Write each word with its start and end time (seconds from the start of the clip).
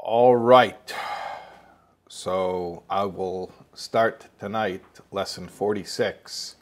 All 0.00 0.36
right. 0.36 0.94
So 2.08 2.84
I 2.88 3.04
will 3.04 3.50
start 3.74 4.28
tonight 4.38 4.84
lesson 5.10 5.48
46 5.48 6.54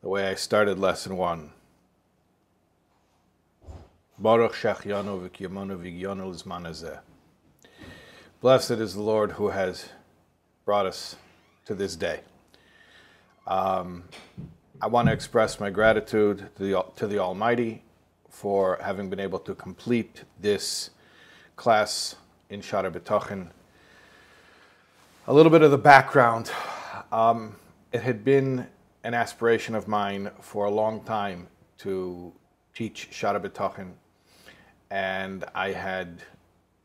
the 0.00 0.08
way 0.08 0.28
I 0.28 0.36
started 0.36 0.78
lesson 0.78 1.16
1. 1.16 1.50
Baruch 4.20 4.52
Shachianu 4.52 5.28
v'kiyamanu 5.28 5.82
v'gyanu 5.82 6.30
l'zman 6.30 7.00
Blessed 8.40 8.70
is 8.70 8.94
the 8.94 9.02
Lord 9.02 9.32
who 9.32 9.48
has 9.48 9.88
brought 10.64 10.86
us 10.86 11.16
to 11.66 11.74
this 11.74 11.96
day. 11.96 12.20
Um, 13.48 14.04
I 14.80 14.86
want 14.86 15.08
to 15.08 15.12
express 15.12 15.58
my 15.58 15.70
gratitude 15.70 16.50
to 16.56 16.62
the, 16.62 16.84
to 16.94 17.08
the 17.08 17.18
Almighty 17.18 17.82
for 18.30 18.78
having 18.80 19.10
been 19.10 19.20
able 19.20 19.40
to 19.40 19.56
complete 19.56 20.22
this 20.40 20.90
class 21.56 22.14
in 22.54 22.60
Shaar 22.60 22.84
HaBitachon. 22.84 23.48
A 25.26 25.32
little 25.32 25.50
bit 25.50 25.62
of 25.62 25.72
the 25.72 25.78
background. 25.78 26.52
Um, 27.10 27.56
it 27.92 28.00
had 28.00 28.24
been 28.24 28.68
an 29.02 29.12
aspiration 29.12 29.74
of 29.74 29.88
mine 29.88 30.30
for 30.40 30.66
a 30.66 30.70
long 30.70 31.02
time 31.02 31.48
to 31.78 32.32
teach 32.72 33.08
Shaar 33.10 33.40
HaBitachon, 33.40 33.90
and 34.92 35.44
I 35.52 35.72
had 35.72 36.22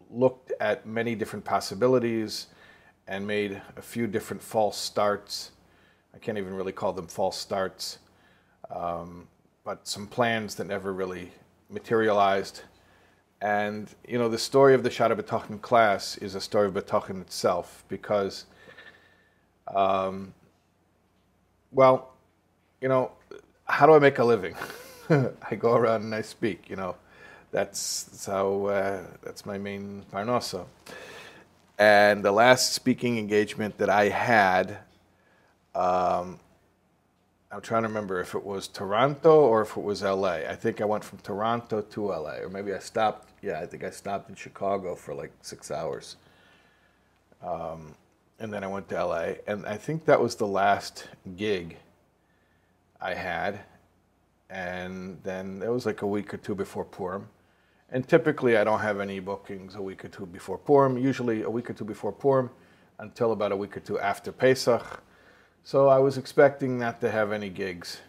looked 0.09 0.51
at 0.59 0.87
many 0.87 1.13
different 1.13 1.45
possibilities 1.45 2.47
and 3.07 3.27
made 3.27 3.61
a 3.77 3.81
few 3.83 4.07
different 4.07 4.41
false 4.41 4.75
starts. 4.75 5.51
I 6.15 6.17
can't 6.17 6.39
even 6.39 6.55
really 6.55 6.71
call 6.71 6.93
them 6.93 7.05
false 7.05 7.37
starts, 7.37 7.99
um, 8.71 9.27
but 9.63 9.87
some 9.87 10.07
plans 10.07 10.55
that 10.55 10.65
never 10.65 10.93
really 10.93 11.31
materialized. 11.69 12.63
And 13.41 13.87
you 14.07 14.17
know, 14.17 14.27
the 14.27 14.37
story 14.37 14.73
of 14.73 14.83
the 14.83 14.89
Shaar 14.89 15.09
HaBitachon 15.09 15.61
class 15.61 16.17
is 16.17 16.35
a 16.35 16.41
story 16.41 16.67
of 16.67 16.73
B'Tochin 16.73 17.21
itself 17.21 17.83
because, 17.87 18.45
um, 19.73 20.33
well, 21.71 22.13
you 22.81 22.89
know, 22.89 23.11
how 23.65 23.85
do 23.85 23.93
I 23.93 23.99
make 23.99 24.19
a 24.19 24.25
living? 24.25 24.55
I 25.09 25.55
go 25.55 25.73
around 25.73 26.03
and 26.03 26.13
I 26.13 26.21
speak. 26.21 26.69
You 26.69 26.75
know, 26.75 26.95
that's, 27.51 28.03
that's 28.03 28.25
how 28.25 28.65
uh, 28.65 29.03
that's 29.23 29.45
my 29.45 29.57
main 29.57 30.03
parnasa. 30.11 30.65
And 31.77 32.23
the 32.25 32.31
last 32.33 32.73
speaking 32.73 33.17
engagement 33.17 33.77
that 33.77 33.89
I 33.89 34.09
had, 34.09 34.79
um, 35.73 36.41
I'm 37.51 37.61
trying 37.61 37.83
to 37.83 37.87
remember 37.87 38.19
if 38.19 38.35
it 38.35 38.45
was 38.45 38.67
Toronto 38.67 39.45
or 39.45 39.61
if 39.61 39.77
it 39.77 39.83
was 39.83 40.03
LA. 40.03 40.41
I 40.47 40.55
think 40.55 40.81
I 40.81 40.85
went 40.85 41.05
from 41.05 41.19
Toronto 41.19 41.81
to 41.81 42.05
LA, 42.05 42.39
or 42.41 42.49
maybe 42.49 42.73
I 42.73 42.79
stopped. 42.79 43.28
Yeah, 43.41 43.59
I 43.59 43.65
think 43.65 43.83
I 43.83 43.89
stopped 43.89 44.29
in 44.29 44.35
Chicago 44.35 44.95
for 44.95 45.13
like 45.13 45.31
six 45.41 45.71
hours. 45.71 46.17
Um, 47.41 47.95
and 48.39 48.53
then 48.53 48.63
I 48.63 48.67
went 48.67 48.89
to 48.89 49.03
LA, 49.03 49.33
and 49.47 49.65
I 49.65 49.77
think 49.77 50.05
that 50.05 50.19
was 50.19 50.35
the 50.35 50.47
last 50.47 51.07
gig 51.35 51.77
I 53.01 53.13
had. 53.13 53.59
And 54.49 55.19
then 55.23 55.61
it 55.63 55.69
was 55.69 55.85
like 55.85 56.01
a 56.01 56.07
week 56.07 56.33
or 56.33 56.37
two 56.37 56.55
before 56.55 56.85
Purim. 56.85 57.27
And 57.91 58.07
typically, 58.07 58.57
I 58.57 58.63
don't 58.63 58.79
have 58.79 58.99
any 58.99 59.19
bookings 59.19 59.75
a 59.75 59.81
week 59.81 60.05
or 60.05 60.09
two 60.09 60.25
before 60.25 60.57
Purim, 60.57 60.97
usually 60.97 61.43
a 61.43 61.49
week 61.49 61.69
or 61.69 61.73
two 61.73 61.85
before 61.85 62.11
Purim 62.11 62.49
until 62.99 63.31
about 63.31 63.51
a 63.51 63.55
week 63.55 63.75
or 63.77 63.79
two 63.79 63.99
after 63.99 64.31
Pesach 64.31 65.01
so 65.63 65.87
I 65.87 65.99
was 65.99 66.17
expecting 66.17 66.79
not 66.79 66.99
to 67.01 67.11
have 67.11 67.31
any 67.31 67.49
gigs. 67.49 67.99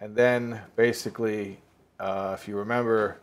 And 0.00 0.16
then 0.16 0.60
basically, 0.74 1.60
uh, 2.00 2.36
if 2.38 2.48
you 2.48 2.56
remember, 2.56 3.18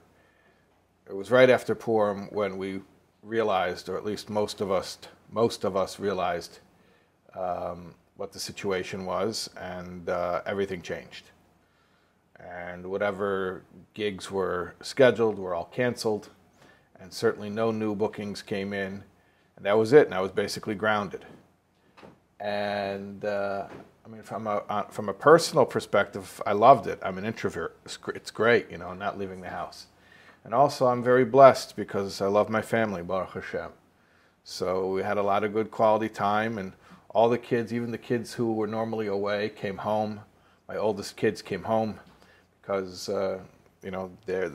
it 1.10 1.16
was 1.16 1.32
right 1.32 1.50
after 1.50 1.74
Purim 1.74 2.28
when 2.32 2.58
we 2.58 2.82
realized, 3.24 3.90
or 3.90 3.98
at 3.98 4.06
least 4.06 4.30
most 4.30 4.62
of 4.62 4.72
us, 4.72 5.00
most 5.32 5.64
of 5.64 5.76
us 5.76 6.00
realized 6.00 6.60
um, 7.36 7.96
what 8.16 8.32
the 8.32 8.40
situation 8.40 9.06
was, 9.06 9.50
and 9.58 10.08
uh, 10.08 10.42
everything 10.46 10.82
changed. 10.84 11.26
And 12.40 12.86
whatever 12.86 13.64
gigs 13.96 14.30
were 14.30 14.76
scheduled 14.82 15.40
were 15.40 15.56
all 15.56 15.66
canceled, 15.66 16.30
and 17.00 17.12
certainly 17.12 17.50
no 17.50 17.72
new 17.72 17.96
bookings 17.96 18.42
came 18.44 18.72
in. 18.72 19.04
And 19.58 19.66
that 19.66 19.78
was 19.78 19.94
it, 19.94 20.06
and 20.06 20.14
I 20.14 20.22
was 20.22 20.32
basically 20.32 20.76
grounded. 20.76 21.26
And 22.40 23.26
uh, 23.26 23.66
I 24.06 24.08
mean, 24.08 24.22
from 24.22 24.48
a 24.48 24.64
uh, 24.70 24.84
from 24.84 25.10
a 25.10 25.14
personal 25.14 25.66
perspective, 25.66 26.42
I 26.46 26.54
loved 26.54 26.88
it. 26.88 27.00
I'm 27.02 27.18
an 27.18 27.26
introvert. 27.26 27.76
It's, 27.84 27.98
it's 28.16 28.32
great, 28.32 28.70
you 28.72 28.78
know, 28.78 28.94
not 28.94 29.18
leaving 29.18 29.42
the 29.42 29.50
house. 29.50 29.88
And 30.44 30.54
also, 30.54 30.88
I'm 30.88 31.04
very 31.04 31.26
blessed 31.26 31.76
because 31.76 32.22
I 32.22 32.28
love 32.28 32.50
my 32.50 32.62
family, 32.62 33.02
Baruch 33.02 33.34
Hashem. 33.34 33.72
So 34.44 34.92
we 34.92 35.04
had 35.04 35.18
a 35.18 35.24
lot 35.24 35.44
of 35.44 35.54
good 35.54 35.70
quality 35.70 36.10
time, 36.10 36.58
and 36.58 36.74
all 37.10 37.30
the 37.30 37.38
kids, 37.38 37.74
even 37.74 37.92
the 37.92 37.98
kids 37.98 38.34
who 38.34 38.54
were 38.54 38.68
normally 38.68 39.08
away, 39.08 39.50
came 39.50 39.78
home. 39.78 40.22
My 40.68 40.78
oldest 40.78 41.18
kids 41.18 41.42
came 41.42 41.64
home 41.64 42.00
because 42.62 43.10
uh, 43.10 43.40
you 43.84 43.92
know 43.92 44.12
they're 44.26 44.52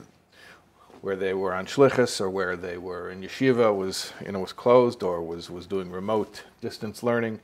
where 1.00 1.16
they 1.16 1.34
were 1.34 1.54
on 1.54 1.66
shlichus 1.66 2.20
or 2.20 2.30
where 2.30 2.56
they 2.56 2.78
were 2.78 3.10
in 3.10 3.20
yeshiva 3.20 3.76
was 3.76 4.12
you 4.24 4.32
know 4.32 4.38
was 4.38 4.52
closed 4.52 5.02
or 5.02 5.22
was 5.22 5.50
was 5.50 5.66
doing 5.66 5.90
remote 5.90 6.44
distance 6.60 7.02
learning. 7.02 7.40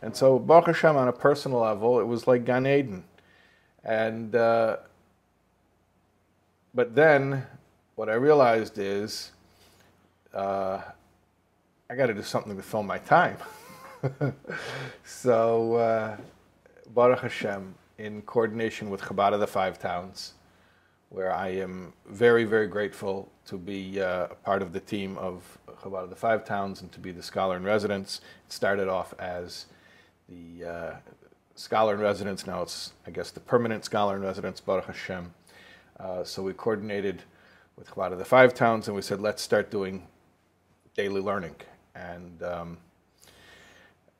And 0.00 0.14
so, 0.14 0.38
Baruch 0.38 0.66
Hashem, 0.66 0.96
on 0.96 1.08
a 1.08 1.12
personal 1.12 1.60
level, 1.60 1.98
it 1.98 2.04
was 2.04 2.26
like 2.26 2.44
Gan 2.44 2.66
Eden. 2.66 3.04
And, 3.84 4.34
uh, 4.34 4.76
but 6.72 6.94
then 6.94 7.46
what 7.98 8.08
I 8.08 8.14
realized 8.14 8.78
is 8.78 9.32
uh, 10.32 10.80
I 11.90 11.96
got 11.96 12.06
to 12.06 12.14
do 12.14 12.22
something 12.22 12.56
to 12.56 12.62
fill 12.62 12.84
my 12.84 12.98
time. 12.98 13.36
so, 15.04 15.74
uh, 15.74 16.16
Baruch 16.94 17.22
Hashem, 17.22 17.74
in 17.98 18.22
coordination 18.22 18.88
with 18.88 19.00
Chabad 19.00 19.32
of 19.32 19.40
the 19.40 19.48
Five 19.48 19.80
Towns, 19.80 20.34
where 21.08 21.34
I 21.34 21.48
am 21.48 21.92
very, 22.08 22.44
very 22.44 22.68
grateful 22.68 23.32
to 23.46 23.58
be 23.58 24.00
uh, 24.00 24.28
part 24.44 24.62
of 24.62 24.72
the 24.72 24.78
team 24.78 25.18
of 25.18 25.58
Chabad 25.82 26.04
of 26.04 26.10
the 26.10 26.14
Five 26.14 26.44
Towns 26.44 26.82
and 26.82 26.92
to 26.92 27.00
be 27.00 27.10
the 27.10 27.22
scholar 27.22 27.56
in 27.56 27.64
residence. 27.64 28.20
It 28.46 28.52
started 28.52 28.86
off 28.86 29.12
as 29.18 29.66
the 30.28 30.64
uh, 30.64 30.96
scholar 31.56 31.94
in 31.94 32.00
residence. 32.00 32.46
Now 32.46 32.62
it's, 32.62 32.92
I 33.08 33.10
guess, 33.10 33.32
the 33.32 33.40
permanent 33.40 33.84
scholar 33.84 34.14
in 34.14 34.22
residence, 34.22 34.60
Baruch 34.60 34.84
Hashem. 34.84 35.34
Uh, 35.98 36.22
so 36.22 36.44
we 36.44 36.52
coordinated 36.52 37.24
with 37.78 37.90
Chabad 37.92 38.12
of 38.12 38.18
the 38.18 38.24
Five 38.24 38.54
Towns 38.54 38.88
and 38.88 38.96
we 38.96 39.02
said, 39.02 39.20
let's 39.20 39.40
start 39.40 39.70
doing 39.70 40.06
daily 40.96 41.20
learning. 41.20 41.54
And 41.94 42.42
um, 42.42 42.78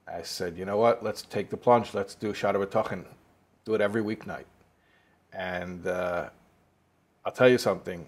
I 0.07 0.23
said, 0.23 0.57
you 0.57 0.65
know 0.65 0.77
what, 0.77 1.03
let's 1.03 1.23
take 1.23 1.51
the 1.51 1.57
plunge, 1.57 1.93
let's 1.93 2.15
do 2.15 2.33
Shaar 2.33 2.55
HaBitachon, 2.55 3.05
do 3.65 3.75
it 3.75 3.81
every 3.81 4.03
weeknight. 4.03 4.45
And 5.33 5.87
uh, 5.87 6.29
I'll 7.25 7.33
tell 7.33 7.49
you 7.49 7.59
something, 7.59 8.07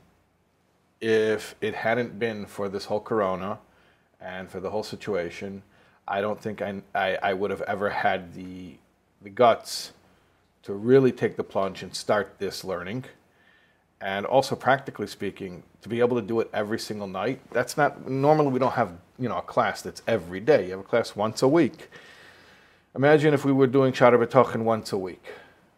if 1.00 1.56
it 1.60 1.74
hadn't 1.74 2.18
been 2.18 2.46
for 2.46 2.68
this 2.68 2.84
whole 2.84 3.00
corona 3.00 3.58
and 4.20 4.48
for 4.48 4.60
the 4.60 4.70
whole 4.70 4.84
situation, 4.84 5.62
I 6.06 6.20
don't 6.20 6.40
think 6.40 6.62
I, 6.62 6.80
I, 6.94 7.18
I 7.22 7.32
would 7.32 7.50
have 7.50 7.62
ever 7.62 7.90
had 7.90 8.34
the, 8.34 8.76
the 9.20 9.30
guts 9.30 9.92
to 10.62 10.74
really 10.74 11.10
take 11.10 11.36
the 11.36 11.44
plunge 11.44 11.82
and 11.82 11.94
start 11.94 12.36
this 12.38 12.64
learning. 12.64 13.04
And 14.00 14.24
also, 14.24 14.56
practically 14.56 15.06
speaking, 15.06 15.62
to 15.82 15.88
be 15.88 16.00
able 16.00 16.16
to 16.18 16.26
do 16.26 16.40
it 16.40 16.48
every 16.54 16.78
single 16.78 17.06
night, 17.06 17.40
that's 17.50 17.76
not, 17.76 18.08
normally 18.08 18.48
we 18.48 18.58
don't 18.58 18.72
have, 18.72 18.92
you 19.18 19.28
know, 19.28 19.36
a 19.36 19.42
class 19.42 19.82
that's 19.82 20.02
every 20.06 20.40
day. 20.40 20.64
You 20.64 20.70
have 20.70 20.80
a 20.80 20.84
class 20.84 21.14
once 21.14 21.42
a 21.42 21.48
week. 21.48 21.90
Imagine 22.96 23.34
if 23.34 23.44
we 23.44 23.52
were 23.52 23.66
doing 23.66 23.92
B'Tochin 23.92 24.62
once 24.62 24.92
a 24.92 24.98
week, 24.98 25.22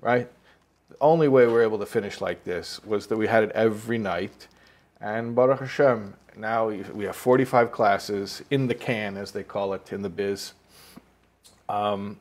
right? 0.01 0.29
The 0.89 0.97
only 1.01 1.27
way 1.27 1.47
we 1.47 1.53
were 1.53 1.63
able 1.63 1.79
to 1.79 1.87
finish 1.87 2.21
like 2.21 2.45
this 2.45 2.83
was 2.85 3.09
that 3.09 3.17
we 3.17 3.27
had 3.27 3.43
it 3.43 3.51
every 3.55 3.99
night. 3.99 4.47
And 5.01 5.35
Baruch 5.35 5.59
Hashem, 5.59 6.15
now 6.37 6.69
we 6.69 7.05
have 7.05 7.17
45 7.17 7.73
classes 7.73 8.43
in 8.51 8.69
the 8.69 8.75
can, 8.75 9.17
as 9.17 9.33
they 9.33 9.43
call 9.43 9.75
it 9.75 9.93
in 9.93 10.03
the 10.03 10.09
biz. 10.09 10.53
Um, 11.69 12.19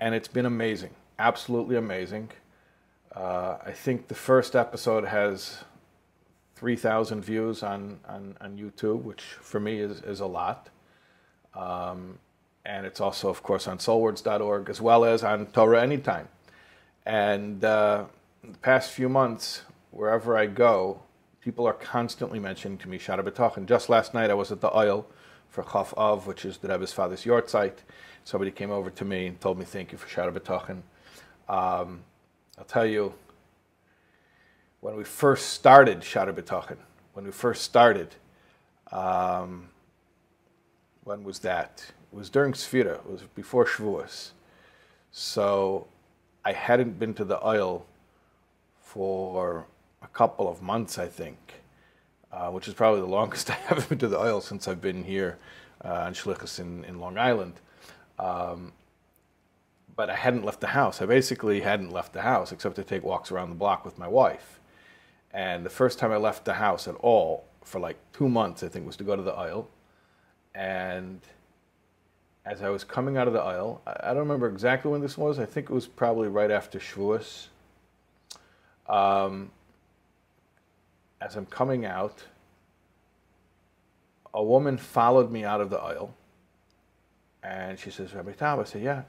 and 0.00 0.14
it's 0.14 0.28
been 0.28 0.46
amazing, 0.46 0.90
absolutely 1.18 1.76
amazing. 1.76 2.30
Uh, 3.14 3.56
I 3.64 3.72
think 3.72 4.08
the 4.08 4.14
first 4.14 4.54
episode 4.54 5.04
has 5.04 5.64
3,000 6.54 7.22
views 7.22 7.62
on, 7.62 7.98
on, 8.08 8.36
on, 8.40 8.56
YouTube, 8.56 9.02
which 9.02 9.22
for 9.22 9.58
me 9.58 9.80
is, 9.80 10.00
is 10.02 10.20
a 10.20 10.26
lot. 10.26 10.68
Um, 11.54 12.18
and 12.64 12.86
it's 12.86 13.00
also, 13.00 13.28
of 13.28 13.42
course, 13.42 13.66
on 13.66 13.78
soulwords.org 13.78 14.68
as 14.68 14.80
well 14.80 15.04
as 15.04 15.24
on 15.24 15.46
Torah 15.46 15.82
Anytime. 15.82 16.28
And 17.04 17.64
uh, 17.64 18.04
the 18.42 18.58
past 18.58 18.92
few 18.92 19.08
months, 19.08 19.62
wherever 19.90 20.36
I 20.36 20.46
go, 20.46 21.00
people 21.40 21.66
are 21.66 21.72
constantly 21.72 22.38
mentioning 22.38 22.78
to 22.78 22.88
me 22.88 22.98
Shara 22.98 23.56
And 23.56 23.66
Just 23.66 23.88
last 23.88 24.14
night 24.14 24.30
I 24.30 24.34
was 24.34 24.52
at 24.52 24.60
the 24.60 24.70
Ohel 24.70 25.06
for 25.48 25.64
Chaf 25.64 25.94
Av, 25.96 26.26
which 26.26 26.44
is 26.44 26.58
the 26.58 26.68
Rebbe's 26.68 26.92
father's 26.92 27.24
yahrzeit. 27.24 27.78
Somebody 28.24 28.50
came 28.50 28.70
over 28.70 28.90
to 28.90 29.04
me 29.04 29.26
and 29.26 29.40
told 29.40 29.58
me 29.58 29.64
thank 29.64 29.92
you 29.92 29.98
for 29.98 30.08
Shaar 30.08 30.30
HaBitachon. 30.30 30.82
Um, 31.48 32.04
I'll 32.60 32.66
tell 32.66 32.84
you, 32.84 33.14
when 34.82 34.94
we 34.94 35.02
first 35.02 35.48
started 35.54 36.00
Shara 36.00 36.76
when 37.14 37.24
we 37.24 37.32
first 37.32 37.62
started, 37.62 38.14
Um, 38.92 39.70
when 41.04 41.24
was 41.24 41.38
that? 41.38 41.90
It 42.12 42.16
was 42.16 42.28
during 42.28 42.52
Sfira. 42.52 42.96
It 42.96 43.10
was 43.10 43.22
before 43.34 43.64
Shavuos. 43.64 44.32
So 45.10 45.86
I 46.44 46.52
hadn't 46.52 46.98
been 46.98 47.14
to 47.14 47.24
the 47.24 47.38
Ohel 47.38 47.84
for 48.82 49.66
a 50.02 50.08
couple 50.08 50.46
of 50.46 50.60
months, 50.60 50.98
I 50.98 51.06
think, 51.06 51.38
uh, 52.30 52.50
which 52.50 52.68
is 52.68 52.74
probably 52.74 53.00
the 53.00 53.06
longest 53.06 53.48
I 53.56 53.58
haven't 53.68 53.88
been 53.88 53.98
to 54.00 54.08
the 54.08 54.18
Ohel 54.18 54.42
since 54.42 54.68
I've 54.68 54.82
been 54.82 55.04
here 55.04 55.38
uh, 55.82 56.06
on 56.06 56.12
Shlichus 56.12 56.58
in, 56.60 56.84
in 56.84 56.98
Long 56.98 57.16
Island. 57.16 57.54
Um, 58.18 58.72
but 60.00 60.08
I 60.08 60.16
hadn't 60.16 60.46
left 60.46 60.62
the 60.62 60.68
house. 60.68 61.02
I 61.02 61.04
basically 61.04 61.60
hadn't 61.60 61.92
left 61.92 62.14
the 62.14 62.22
house 62.22 62.52
except 62.52 62.76
to 62.76 62.82
take 62.82 63.02
walks 63.02 63.30
around 63.30 63.50
the 63.50 63.54
block 63.54 63.84
with 63.84 63.98
my 63.98 64.08
wife. 64.08 64.58
And 65.30 65.62
the 65.62 65.68
first 65.68 65.98
time 65.98 66.10
I 66.10 66.16
left 66.16 66.46
the 66.46 66.54
house 66.54 66.88
at 66.88 66.94
all 66.94 67.44
for 67.62 67.78
like 67.78 67.98
two 68.14 68.26
months, 68.26 68.62
I 68.62 68.68
think, 68.68 68.86
was 68.86 68.96
to 68.96 69.04
go 69.04 69.14
to 69.14 69.20
the 69.20 69.32
Ohel. 69.32 69.66
And 70.54 71.20
as 72.46 72.62
I 72.62 72.70
was 72.70 72.82
coming 72.82 73.18
out 73.18 73.26
of 73.26 73.34
the 73.34 73.40
Ohel, 73.40 73.80
I 73.86 74.14
don't 74.14 74.20
remember 74.20 74.48
exactly 74.48 74.90
when 74.90 75.02
this 75.02 75.18
was. 75.18 75.38
I 75.38 75.44
think 75.44 75.68
it 75.68 75.74
was 75.74 75.86
probably 75.86 76.28
right 76.28 76.50
after 76.50 76.78
Shavuos. 76.78 77.48
Um, 78.88 79.50
as 81.20 81.36
I'm 81.36 81.44
coming 81.44 81.84
out, 81.84 82.24
a 84.32 84.42
woman 84.42 84.78
followed 84.78 85.30
me 85.30 85.44
out 85.44 85.60
of 85.60 85.68
the 85.68 85.76
Ohel, 85.76 86.12
and 87.42 87.78
she 87.78 87.90
says, 87.90 88.14
"Rabbi 88.14 88.32
Taub," 88.32 88.60
I 88.60 88.64
said, 88.64 88.80
"Yeah." 88.80 89.02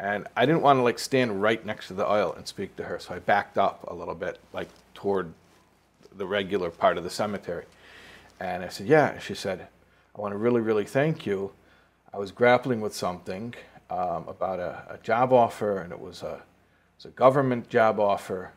And 0.00 0.26
I 0.34 0.46
didn't 0.46 0.62
want 0.62 0.78
to 0.78 0.82
like 0.82 0.98
stand 0.98 1.42
right 1.42 1.64
next 1.64 1.88
to 1.88 1.94
the 1.94 2.04
Ohel 2.04 2.34
and 2.34 2.48
speak 2.48 2.74
to 2.76 2.84
her, 2.84 2.98
so 2.98 3.14
I 3.14 3.18
backed 3.18 3.58
up 3.58 3.84
a 3.86 3.94
little 3.94 4.14
bit, 4.14 4.38
like 4.54 4.68
toward 4.94 5.34
the 6.16 6.24
regular 6.24 6.70
part 6.70 6.96
of 6.96 7.04
the 7.04 7.10
cemetery. 7.10 7.66
And 8.40 8.64
I 8.64 8.68
said, 8.68 8.86
Yeah. 8.86 9.18
She 9.18 9.34
said, 9.34 9.68
I 10.16 10.20
want 10.20 10.32
to 10.32 10.38
really, 10.38 10.62
really 10.62 10.86
thank 10.86 11.26
you. 11.26 11.52
I 12.14 12.18
was 12.18 12.32
grappling 12.32 12.80
with 12.80 12.94
something 12.94 13.54
um, 13.90 14.26
about 14.26 14.58
a, 14.58 14.94
a, 14.94 14.98
job 15.02 15.34
offer, 15.34 15.78
and 15.78 15.92
it 15.92 16.00
was 16.00 16.22
a, 16.22 16.34
it 16.34 16.96
was 16.96 17.04
a 17.04 17.10
government 17.10 17.68
job 17.68 18.00
offer. 18.00 18.52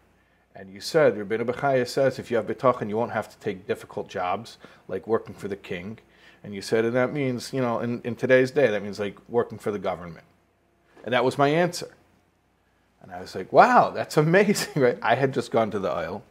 And 0.55 0.73
you 0.73 0.79
said, 0.79 1.15
Rabbeinu 1.15 1.45
Bechaya 1.45 1.87
says, 1.87 2.19
if 2.19 2.31
you 2.31 2.37
have 2.37 2.47
bitachon, 2.47 2.87
you 2.87 2.95
won't 2.95 3.11
have 3.11 3.27
to 3.29 3.37
take 3.39 3.67
difficult 3.67 4.07
jobs 4.07 4.57
like 4.87 5.07
working 5.07 5.35
for 5.35 5.49
the 5.49 5.55
king. 5.55 5.99
And 6.43 6.55
you 6.55 6.61
said, 6.61 6.85
and 6.85 6.95
that 6.95 7.11
means, 7.11 7.51
you 7.51 7.61
know, 7.61 7.79
in, 7.79 8.01
in 8.03 8.15
today's 8.15 8.51
day, 8.51 8.67
that 8.67 8.81
means 8.81 8.99
like 8.99 9.17
working 9.27 9.57
for 9.57 9.71
the 9.71 9.79
government. 9.79 10.25
And 11.03 11.13
that 11.13 11.25
was 11.25 11.37
my 11.37 11.49
answer. 11.49 11.93
And 13.01 13.11
I 13.11 13.19
was 13.19 13.35
like, 13.35 13.51
wow, 13.51 13.89
that's 13.89 14.17
amazing, 14.27 14.81
right? 14.81 14.97
I 15.01 15.15
had 15.15 15.33
just 15.33 15.51
gone 15.51 15.71
to 15.71 15.79
the 15.79 15.89
Ohel 15.89 16.21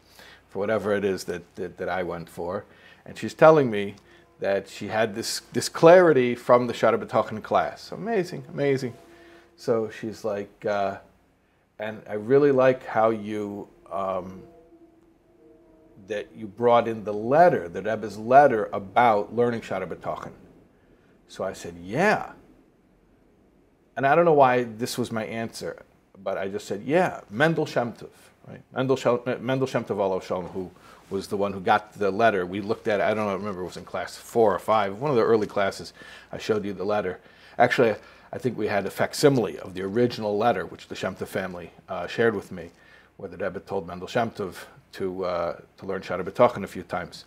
for 0.48 0.58
whatever 0.58 0.94
it 0.94 1.04
is 1.04 1.24
that, 1.24 1.42
that, 1.56 1.78
that 1.78 1.88
I 1.88 2.02
went 2.02 2.28
for. 2.28 2.64
And 3.04 3.16
she's 3.16 3.34
telling 3.34 3.70
me 3.70 3.96
that 4.40 4.68
she 4.68 4.88
had 4.88 5.14
this, 5.14 5.40
this 5.52 5.68
clarity 5.68 6.34
from 6.34 6.66
the 6.66 6.74
Shaar 6.74 6.96
HaBitachon 6.96 7.42
class. 7.42 7.92
Amazing, 7.92 8.44
amazing. 8.52 8.94
So 9.56 9.90
she's 9.90 10.24
like, 10.24 10.64
uh, 10.66 10.98
and 11.78 12.02
I 12.08 12.14
really 12.14 12.52
like 12.52 12.84
how 12.84 13.10
you, 13.10 13.68
um, 13.90 14.42
that 16.08 16.28
you 16.34 16.46
brought 16.46 16.88
in 16.88 17.04
the 17.04 17.14
letter, 17.14 17.68
the 17.68 17.82
Rebbe's 17.82 18.18
letter 18.18 18.68
about 18.72 19.34
learning 19.34 19.60
Shaar 19.62 19.86
HaBitachon. 19.86 20.32
So 21.28 21.44
I 21.44 21.52
said, 21.52 21.76
yeah 21.82 22.32
and 23.96 24.06
I 24.06 24.14
don't 24.14 24.24
know 24.24 24.32
why 24.32 24.64
this 24.64 24.96
was 24.96 25.12
my 25.12 25.24
answer, 25.24 25.82
but 26.22 26.38
I 26.38 26.48
just 26.48 26.66
said, 26.66 26.82
yeah, 26.82 27.20
Mendel 27.30 27.66
Shemtov, 27.66 28.10
right? 28.48 28.60
Mendel 28.72 28.96
Shem, 28.96 29.20
Mendel 29.40 29.66
Shem 29.66 29.84
Tov 29.84 30.22
Shalom, 30.22 30.46
who 30.46 30.70
was 31.10 31.28
the 31.28 31.36
one 31.36 31.52
who 31.52 31.60
got 31.60 31.92
the 31.92 32.10
letter. 32.10 32.46
We 32.46 32.60
looked 32.60 32.88
at 32.88 33.00
it, 33.00 33.02
I 33.02 33.14
don't 33.14 33.26
know, 33.26 33.30
I 33.30 33.34
remember 33.34 33.60
it 33.60 33.66
was 33.66 33.76
in 33.76 33.84
class 33.84 34.16
four 34.16 34.54
or 34.54 34.58
five, 34.58 34.98
one 34.98 35.10
of 35.10 35.16
the 35.16 35.22
early 35.22 35.46
classes, 35.46 35.92
I 36.30 36.38
showed 36.38 36.64
you 36.64 36.72
the 36.72 36.84
letter. 36.84 37.20
Actually, 37.58 37.96
I 38.32 38.38
think 38.38 38.56
we 38.56 38.66
had 38.66 38.86
a 38.86 38.90
facsimile 38.90 39.58
of 39.58 39.74
the 39.74 39.82
original 39.82 40.38
letter, 40.38 40.64
which 40.64 40.88
the 40.88 40.94
Shemtov 40.94 41.28
family 41.28 41.70
uh, 41.88 42.06
shared 42.06 42.34
with 42.34 42.50
me, 42.50 42.70
where 43.18 43.28
the 43.28 43.36
Rebbe 43.36 43.60
told 43.60 43.86
Mendel 43.86 44.08
Shemtov 44.08 44.54
to, 44.92 45.24
uh, 45.24 45.56
to 45.78 45.86
learn 45.86 46.00
Shaar 46.00 46.22
HaBitachon 46.22 46.64
a 46.64 46.66
few 46.66 46.82
times. 46.82 47.26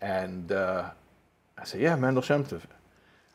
And 0.00 0.50
uh, 0.50 0.90
I 1.58 1.64
said, 1.64 1.80
yeah, 1.80 1.94
Mendel 1.96 2.22
Shem 2.22 2.44
Tov. 2.44 2.62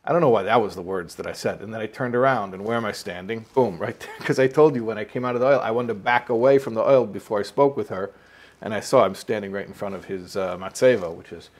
I 0.06 0.12
don't 0.12 0.20
know 0.20 0.28
why 0.28 0.44
that 0.44 0.62
was 0.62 0.76
the 0.76 0.82
words 0.82 1.16
that 1.16 1.26
I 1.26 1.32
said. 1.32 1.60
And 1.60 1.74
then 1.74 1.80
I 1.80 1.86
turned 1.86 2.14
around, 2.14 2.54
and 2.54 2.64
where 2.64 2.76
am 2.76 2.84
I 2.84 2.92
standing? 2.92 3.44
Boom, 3.54 3.78
right 3.80 3.98
there. 3.98 4.14
Because 4.18 4.38
I 4.38 4.46
told 4.46 4.76
you 4.76 4.84
when 4.84 4.98
I 4.98 5.04
came 5.04 5.24
out 5.24 5.34
of 5.34 5.40
the 5.40 5.46
Ohel, 5.46 5.60
I 5.60 5.72
wanted 5.72 5.88
to 5.88 5.94
back 5.94 6.28
away 6.28 6.58
from 6.58 6.74
the 6.74 6.82
Ohel 6.82 7.10
before 7.10 7.40
I 7.40 7.42
spoke 7.42 7.76
with 7.76 7.88
her. 7.88 8.12
And 8.60 8.72
I 8.72 8.80
saw 8.80 9.04
I'm 9.04 9.14
standing 9.14 9.52
right 9.52 9.66
in 9.66 9.74
front 9.74 9.94
of 9.94 10.06
his 10.06 10.36
uh, 10.36 10.56
matzeva, 10.56 11.14
which 11.14 11.32
is 11.32 11.50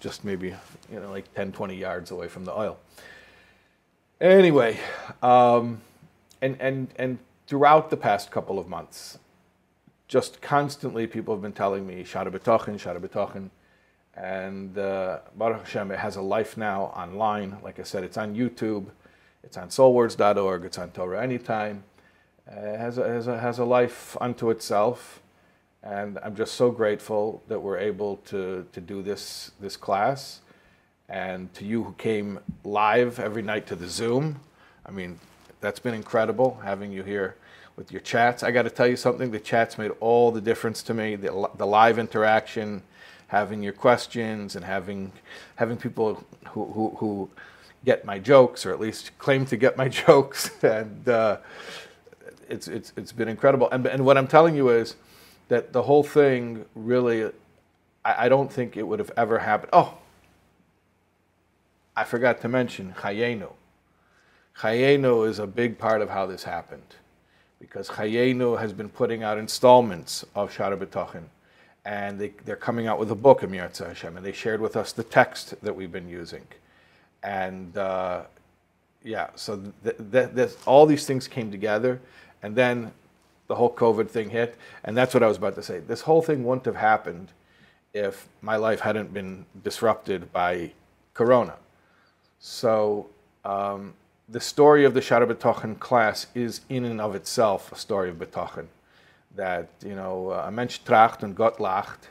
just 0.00 0.24
maybe 0.24 0.54
you 0.90 0.98
know 0.98 1.10
like 1.10 1.32
10, 1.34 1.52
20 1.52 1.76
yards 1.76 2.10
away 2.10 2.28
from 2.28 2.44
the 2.44 2.52
Ohel. 2.52 2.76
Anyway, 4.20 4.78
um, 5.22 5.80
and 6.40 6.56
and 6.60 6.88
and 6.96 7.18
throughout 7.46 7.90
the 7.90 7.96
past 7.96 8.30
couple 8.32 8.58
of 8.58 8.68
months, 8.68 9.18
just 10.08 10.42
constantly 10.42 11.06
people 11.06 11.34
have 11.34 11.42
been 11.42 11.52
telling 11.52 11.86
me 11.86 12.02
Shaar 12.02 12.24
HaBitachon, 12.24 12.80
Shaar 12.80 12.98
HaBitachon 12.98 13.50
and 14.14 14.76
uh, 14.76 15.20
Baruch 15.36 15.64
Hashem, 15.64 15.90
it 15.90 15.98
has 15.98 16.16
a 16.16 16.22
life 16.22 16.56
now 16.56 16.84
online. 16.96 17.58
Like 17.62 17.80
I 17.80 17.82
said, 17.82 18.04
it's 18.04 18.18
on 18.18 18.34
YouTube, 18.34 18.86
it's 19.42 19.56
on 19.56 19.68
soulwords.org, 19.68 20.64
it's 20.64 20.78
on 20.78 20.90
Torah 20.90 21.22
Anytime. 21.22 21.84
Uh, 22.50 22.60
it 22.60 22.78
has 22.78 22.98
a, 22.98 23.08
has, 23.08 23.26
a, 23.26 23.38
has 23.38 23.58
a 23.58 23.64
life 23.64 24.16
unto 24.20 24.50
itself. 24.50 25.22
And 25.82 26.18
I'm 26.22 26.36
just 26.36 26.54
so 26.54 26.70
grateful 26.70 27.42
that 27.48 27.60
we're 27.60 27.78
able 27.78 28.18
to, 28.26 28.66
to 28.72 28.80
do 28.80 29.02
this, 29.02 29.50
this 29.60 29.76
class. 29.76 30.40
And 31.08 31.52
to 31.54 31.64
you 31.64 31.82
who 31.82 31.92
came 31.94 32.38
live 32.64 33.18
every 33.18 33.42
night 33.42 33.66
to 33.68 33.76
the 33.76 33.88
Zoom, 33.88 34.40
I 34.86 34.90
mean, 34.90 35.18
that's 35.60 35.80
been 35.80 35.94
incredible 35.94 36.60
having 36.62 36.92
you 36.92 37.02
here 37.02 37.36
with 37.76 37.90
your 37.90 38.00
chats. 38.00 38.42
I 38.42 38.50
got 38.50 38.62
to 38.62 38.70
tell 38.70 38.86
you 38.86 38.96
something 38.96 39.30
the 39.30 39.40
chats 39.40 39.78
made 39.78 39.92
all 40.00 40.30
the 40.30 40.40
difference 40.40 40.82
to 40.84 40.94
me. 40.94 41.16
The, 41.16 41.48
the 41.56 41.66
live 41.66 41.98
interaction, 41.98 42.82
having 43.32 43.62
your 43.62 43.72
questions 43.72 44.56
and 44.56 44.64
having 44.64 45.10
having 45.56 45.78
people 45.78 46.22
who, 46.48 46.66
who, 46.66 46.90
who 46.98 47.30
get 47.82 48.04
my 48.04 48.18
jokes 48.18 48.66
or 48.66 48.72
at 48.72 48.78
least 48.78 49.10
claim 49.16 49.46
to 49.46 49.56
get 49.56 49.74
my 49.74 49.88
jokes. 50.04 50.50
And 50.62 51.08
uh, 51.08 51.38
it's, 52.50 52.68
it's, 52.68 52.92
it's 52.94 53.10
been 53.10 53.28
incredible. 53.28 53.70
And, 53.72 53.86
and 53.86 54.04
what 54.04 54.18
i'm 54.18 54.28
telling 54.28 54.54
you 54.54 54.68
is 54.68 54.96
that 55.48 55.72
the 55.72 55.82
whole 55.82 56.02
thing 56.02 56.66
really 56.74 57.24
I, 58.04 58.26
I 58.26 58.28
don't 58.28 58.52
think 58.52 58.76
it 58.76 58.86
would 58.86 58.98
have 58.98 59.12
ever 59.16 59.38
happened. 59.38 59.70
Oh 59.72 59.94
i 61.96 62.04
forgot 62.04 62.42
to 62.42 62.48
mention 62.48 62.94
chayenu 63.00 63.50
chayenu 64.58 65.26
is 65.26 65.38
a 65.38 65.46
big 65.46 65.78
part 65.78 66.02
of 66.02 66.10
how 66.10 66.26
this 66.26 66.44
happened 66.44 66.96
because 67.60 67.88
chayenu 67.88 68.60
has 68.60 68.74
been 68.74 68.90
putting 68.90 69.22
out 69.22 69.38
installments 69.38 70.24
of 70.34 70.52
Shaar 70.52 70.76
HaBitachon 70.76 71.24
and 71.84 72.18
they, 72.18 72.32
they're 72.44 72.56
coming 72.56 72.86
out 72.86 72.98
with 72.98 73.10
a 73.10 73.14
book, 73.14 73.42
Amir 73.42 73.70
Hashem, 73.76 74.16
and 74.16 74.24
they 74.24 74.32
shared 74.32 74.60
with 74.60 74.76
us 74.76 74.92
the 74.92 75.02
text 75.02 75.54
that 75.62 75.74
we've 75.74 75.90
been 75.90 76.08
using. 76.08 76.46
And 77.22 77.76
uh, 77.76 78.22
yeah, 79.02 79.30
so 79.34 79.60
th- 79.82 79.96
th- 80.12 80.34
th- 80.34 80.50
all 80.66 80.86
these 80.86 81.06
things 81.06 81.26
came 81.26 81.50
together, 81.50 82.00
and 82.42 82.54
then 82.54 82.92
the 83.48 83.54
whole 83.54 83.72
COVID 83.72 84.08
thing 84.08 84.30
hit, 84.30 84.56
and 84.84 84.96
that's 84.96 85.12
what 85.12 85.22
I 85.22 85.26
was 85.26 85.36
about 85.36 85.56
to 85.56 85.62
say. 85.62 85.80
This 85.80 86.02
whole 86.02 86.22
thing 86.22 86.44
wouldn't 86.44 86.66
have 86.66 86.76
happened 86.76 87.28
if 87.92 88.28
my 88.40 88.56
life 88.56 88.80
hadn't 88.80 89.12
been 89.12 89.44
disrupted 89.62 90.32
by 90.32 90.72
Corona. 91.14 91.56
So 92.38 93.08
um, 93.44 93.94
the 94.28 94.40
story 94.40 94.84
of 94.84 94.94
the 94.94 95.00
Shaar 95.00 95.26
HaBitachon 95.26 95.78
class 95.78 96.28
is 96.34 96.62
in 96.68 96.84
and 96.84 97.00
of 97.00 97.14
itself 97.14 97.70
a 97.72 97.76
story 97.76 98.08
of 98.08 98.16
B'tachin 98.16 98.66
that, 99.36 99.68
you 99.84 99.94
know, 99.94 100.30
a 100.30 100.50
Mensch 100.50 100.80
tracht 100.84 101.22
and 101.22 101.34
Gott 101.34 101.58
lacht, 101.58 102.08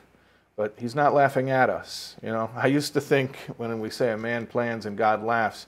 but 0.56 0.74
he's 0.78 0.94
not 0.94 1.14
laughing 1.14 1.50
at 1.50 1.70
us. 1.70 2.16
You 2.22 2.30
know, 2.30 2.50
I 2.54 2.66
used 2.66 2.92
to 2.94 3.00
think 3.00 3.36
when 3.56 3.80
we 3.80 3.90
say 3.90 4.12
a 4.12 4.18
man 4.18 4.46
plans 4.46 4.86
and 4.86 4.96
God 4.96 5.22
laughs, 5.22 5.66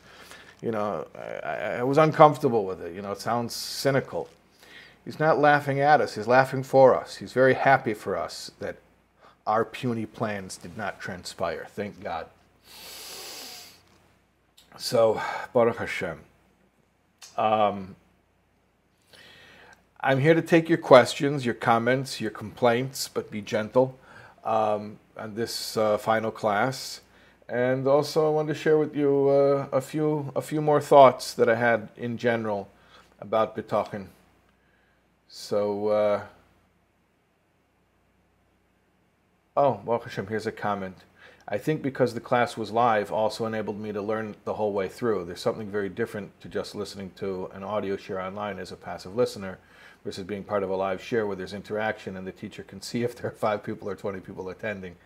you 0.60 0.70
know, 0.70 1.06
I, 1.14 1.78
I 1.78 1.82
was 1.82 1.98
uncomfortable 1.98 2.64
with 2.64 2.80
it. 2.82 2.94
You 2.94 3.02
know, 3.02 3.12
it 3.12 3.20
sounds 3.20 3.54
cynical. 3.54 4.28
He's 5.04 5.18
not 5.18 5.38
laughing 5.38 5.80
at 5.80 6.00
us, 6.00 6.14
he's 6.14 6.26
laughing 6.26 6.62
for 6.62 6.98
us. 6.98 7.16
He's 7.16 7.32
very 7.32 7.54
happy 7.54 7.92
for 7.94 8.16
us 8.16 8.50
that 8.58 8.76
our 9.46 9.64
puny 9.64 10.06
plans 10.06 10.56
did 10.56 10.78
not 10.78 11.00
transpire. 11.00 11.66
Thank 11.68 12.02
God. 12.02 12.26
So, 14.78 15.20
Baruch 15.52 15.76
Hashem. 15.76 16.18
Um, 17.36 17.96
I'm 20.06 20.20
here 20.20 20.34
to 20.34 20.42
take 20.42 20.68
your 20.68 20.76
questions, 20.76 21.46
your 21.46 21.54
comments, 21.54 22.20
your 22.20 22.30
complaints, 22.30 23.08
but 23.08 23.30
be 23.30 23.40
gentle 23.40 23.98
um, 24.44 24.98
on 25.16 25.34
this 25.34 25.78
uh, 25.78 25.96
final 25.96 26.30
class. 26.30 27.00
And 27.48 27.88
also, 27.88 28.26
I 28.26 28.30
wanted 28.30 28.52
to 28.52 28.60
share 28.60 28.76
with 28.76 28.94
you 28.94 29.30
uh, 29.30 29.66
a 29.72 29.80
few 29.80 30.30
a 30.36 30.42
few 30.42 30.60
more 30.60 30.82
thoughts 30.82 31.32
that 31.32 31.48
I 31.48 31.54
had 31.54 31.88
in 31.96 32.18
general 32.18 32.68
about 33.18 33.56
bitachon. 33.56 34.08
So, 35.26 35.88
uh, 35.88 36.22
oh, 39.56 39.80
Baruch 39.86 40.04
Hashem, 40.04 40.26
here's 40.26 40.46
a 40.46 40.52
comment. 40.52 40.98
I 41.48 41.56
think 41.56 41.80
because 41.80 42.12
the 42.12 42.20
class 42.20 42.58
was 42.58 42.70
live 42.70 43.10
also 43.10 43.46
enabled 43.46 43.80
me 43.80 43.90
to 43.92 44.02
learn 44.02 44.36
the 44.44 44.54
whole 44.54 44.74
way 44.74 44.86
through. 44.86 45.24
There's 45.24 45.40
something 45.40 45.70
very 45.70 45.88
different 45.88 46.38
to 46.42 46.48
just 46.48 46.74
listening 46.74 47.12
to 47.16 47.50
an 47.54 47.64
audio 47.64 47.96
share 47.96 48.20
online 48.20 48.58
as 48.58 48.70
a 48.70 48.76
passive 48.76 49.16
listener 49.16 49.58
versus 50.04 50.24
being 50.24 50.44
part 50.44 50.62
of 50.62 50.70
a 50.70 50.76
live 50.76 51.02
share 51.02 51.26
where 51.26 51.36
there's 51.36 51.54
interaction 51.54 52.16
and 52.16 52.26
the 52.26 52.32
teacher 52.32 52.62
can 52.62 52.80
see 52.80 53.02
if 53.02 53.16
there 53.16 53.30
are 53.30 53.34
five 53.34 53.64
people 53.64 53.88
or 53.88 53.96
20 53.96 54.20
people 54.20 54.48
attending. 54.50 54.96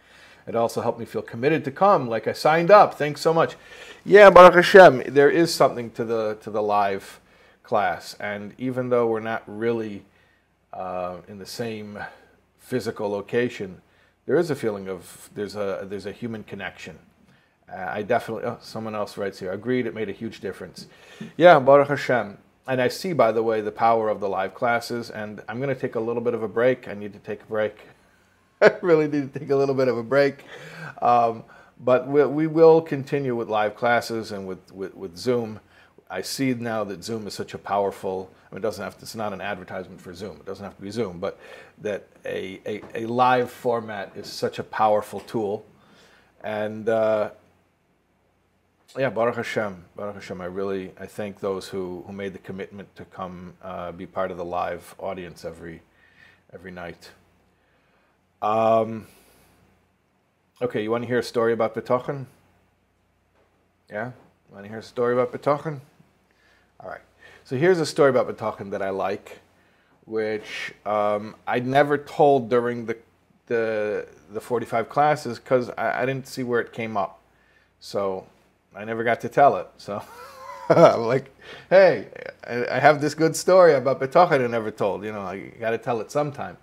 It 0.46 0.56
also 0.56 0.80
helped 0.80 0.98
me 0.98 1.04
feel 1.04 1.22
committed 1.22 1.64
to 1.66 1.70
come, 1.70 2.08
like 2.08 2.26
I 2.26 2.32
signed 2.32 2.70
up. 2.70 2.94
Thanks 2.94 3.20
so 3.20 3.34
much. 3.34 3.56
Yeah, 4.04 4.30
Baruch 4.30 4.54
Hashem, 4.54 5.02
there 5.06 5.30
is 5.30 5.54
something 5.54 5.90
to 5.92 6.04
the 6.04 6.38
to 6.40 6.50
the 6.50 6.62
live 6.62 7.20
class, 7.62 8.14
and 8.18 8.54
even 8.56 8.88
though 8.88 9.06
we're 9.06 9.20
not 9.20 9.42
really 9.46 10.06
uh, 10.72 11.18
in 11.28 11.38
the 11.38 11.44
same 11.44 11.98
physical 12.56 13.10
location, 13.10 13.82
there 14.24 14.36
is 14.36 14.50
a 14.50 14.54
feeling 14.54 14.88
of 14.88 15.28
there's 15.34 15.54
a 15.54 15.86
there's 15.88 16.06
a 16.06 16.12
human 16.12 16.44
connection. 16.44 16.98
Uh, 17.70 17.86
I 17.90 18.02
definitely. 18.02 18.44
Oh, 18.44 18.56
someone 18.62 18.94
else 18.94 19.18
writes 19.18 19.38
here. 19.38 19.52
Agreed. 19.52 19.86
It 19.86 19.94
made 19.94 20.08
a 20.08 20.12
huge 20.12 20.40
difference. 20.40 20.86
Yeah, 21.36 21.58
Baruch 21.58 21.88
Hashem. 21.88 22.38
And 22.68 22.82
I 22.82 22.88
see, 22.88 23.14
by 23.14 23.32
the 23.32 23.42
way, 23.42 23.62
the 23.62 23.72
power 23.72 24.10
of 24.10 24.20
the 24.20 24.28
live 24.28 24.54
classes. 24.54 25.08
And 25.08 25.42
I'm 25.48 25.58
going 25.58 25.74
to 25.74 25.80
take 25.80 25.94
a 25.94 26.00
little 26.00 26.22
bit 26.22 26.34
of 26.34 26.42
a 26.42 26.48
break. 26.48 26.86
I 26.86 26.92
need 26.92 27.14
to 27.14 27.18
take 27.18 27.40
a 27.42 27.46
break. 27.46 27.78
I 28.60 28.74
really 28.82 29.08
need 29.08 29.32
to 29.32 29.38
take 29.38 29.48
a 29.50 29.56
little 29.56 29.74
bit 29.74 29.88
of 29.88 29.96
a 29.96 30.02
break. 30.02 30.44
Um, 31.00 31.44
but 31.80 32.06
we, 32.06 32.24
we, 32.26 32.46
will 32.46 32.82
continue 32.82 33.34
with 33.34 33.48
live 33.48 33.74
classes 33.74 34.32
and 34.32 34.46
with, 34.46 34.72
with, 34.72 34.94
with 34.94 35.16
Zoom. 35.16 35.60
I 36.10 36.22
see 36.22 36.52
now 36.52 36.84
that 36.84 37.04
Zoom 37.04 37.26
is 37.26 37.34
such 37.34 37.54
a 37.54 37.58
powerful, 37.58 38.30
I 38.50 38.54
mean, 38.54 38.58
it 38.58 38.62
doesn't 38.62 38.82
have 38.82 38.98
to, 38.98 39.02
it's 39.02 39.14
not 39.14 39.32
an 39.32 39.40
advertisement 39.40 40.00
for 40.00 40.12
Zoom. 40.12 40.36
It 40.36 40.44
doesn't 40.44 40.64
have 40.64 40.76
to 40.76 40.82
be 40.82 40.90
Zoom, 40.90 41.20
but 41.20 41.38
that 41.78 42.06
a, 42.26 42.60
a, 42.66 42.82
a 42.94 43.06
live 43.06 43.50
format 43.50 44.12
is 44.16 44.26
such 44.26 44.58
a 44.58 44.64
powerful 44.64 45.20
tool. 45.20 45.64
And 46.42 46.88
uh, 46.88 47.30
yeah, 48.96 49.10
Baruch 49.10 49.36
Hashem, 49.36 49.84
Baruch 49.96 50.14
Hashem, 50.14 50.40
I 50.40 50.46
really, 50.46 50.92
I 50.98 51.06
thank 51.06 51.40
those 51.40 51.68
who, 51.68 52.04
who 52.06 52.12
made 52.12 52.32
the 52.32 52.38
commitment 52.38 52.94
to 52.96 53.04
come 53.04 53.52
uh, 53.62 53.92
be 53.92 54.06
part 54.06 54.30
of 54.30 54.38
the 54.38 54.44
live 54.44 54.94
audience 54.98 55.44
every, 55.44 55.82
every 56.54 56.70
night. 56.70 57.10
Um, 58.40 59.06
okay, 60.62 60.82
you 60.82 60.90
want 60.90 61.02
to 61.02 61.08
hear 61.08 61.18
a 61.18 61.22
story 61.22 61.52
about 61.52 61.74
Betochen? 61.74 62.26
Yeah? 63.90 64.12
Want 64.50 64.64
to 64.64 64.68
hear 64.70 64.78
a 64.78 64.82
story 64.82 65.12
about 65.12 65.32
Betochen? 65.32 65.80
All 66.80 66.88
right. 66.88 67.02
So 67.44 67.56
here's 67.56 67.80
a 67.80 67.86
story 67.86 68.08
about 68.08 68.26
Betochen 68.28 68.70
that 68.70 68.80
I 68.80 68.90
like, 68.90 69.40
which 70.06 70.72
um, 70.86 71.36
I 71.46 71.60
never 71.60 71.98
told 71.98 72.48
during 72.48 72.86
the 72.86 72.96
the 73.46 74.06
the 74.30 74.40
45 74.42 74.90
classes 74.90 75.38
because 75.38 75.70
I, 75.70 76.02
I, 76.02 76.06
didn't 76.06 76.26
see 76.26 76.42
where 76.42 76.60
it 76.60 76.70
came 76.70 76.98
up. 76.98 77.18
So 77.80 78.26
I 78.78 78.84
never 78.84 79.02
got 79.02 79.20
to 79.22 79.28
tell 79.28 79.56
it. 79.56 79.66
So 79.76 80.00
I'm 80.68 81.00
like, 81.00 81.34
hey, 81.68 82.06
I, 82.48 82.78
have 82.78 83.00
this 83.00 83.12
good 83.12 83.34
story 83.34 83.74
about 83.74 84.00
Betochen 84.00 84.44
I 84.44 84.46
never 84.46 84.70
told. 84.70 85.04
You 85.04 85.10
know, 85.10 85.22
I 85.22 85.48
got 85.58 85.70
to 85.70 85.78
tell 85.78 86.00
it 86.00 86.12
sometime. 86.12 86.56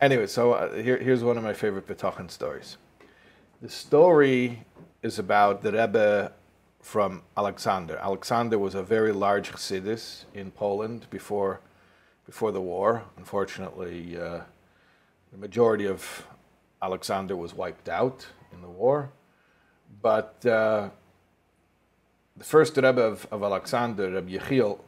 Anyway, 0.00 0.26
so 0.26 0.54
uh, 0.54 0.72
here, 0.74 0.98
here's 0.98 1.22
one 1.22 1.38
of 1.38 1.44
my 1.44 1.52
favorite 1.52 1.86
Betochen 1.86 2.28
stories. 2.28 2.78
The 3.60 3.68
story 3.68 4.64
is 5.04 5.20
about 5.20 5.62
the 5.62 5.70
Rebbe 5.70 6.32
from 6.80 7.22
Alexander. 7.36 7.96
Alexander 7.98 8.58
was 8.58 8.74
a 8.74 8.82
very 8.82 9.12
large 9.12 9.52
Chassidus 9.52 10.24
in 10.34 10.50
Poland 10.50 11.06
before, 11.10 11.60
before 12.26 12.50
the 12.50 12.60
war. 12.60 13.04
Unfortunately, 13.16 14.18
uh, 14.18 14.40
the 15.30 15.38
majority 15.38 15.86
of 15.86 16.26
Alexander 16.82 17.36
was 17.36 17.54
wiped 17.54 17.88
out 17.88 18.26
in 18.52 18.62
the 18.62 18.68
war. 18.68 19.12
But 20.00 20.44
uh, 20.44 20.90
the 22.36 22.44
first 22.44 22.76
Rebbe 22.76 23.02
of, 23.02 23.26
of 23.30 23.42
Alexander, 23.42 24.10
Rebbe 24.10 24.38
Yechiel, 24.38 24.78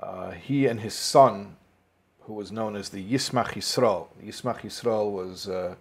uh, 0.00 0.30
he 0.30 0.66
and 0.66 0.80
his 0.80 0.94
son, 0.94 1.56
who 2.22 2.34
was 2.34 2.52
known 2.52 2.76
as 2.76 2.90
the 2.90 3.02
Yismach 3.02 3.52
Yisrael, 3.54 4.08
Yismach 4.22 4.60
Yisrael 4.60 5.10
was, 5.10 5.48
uh, 5.48 5.74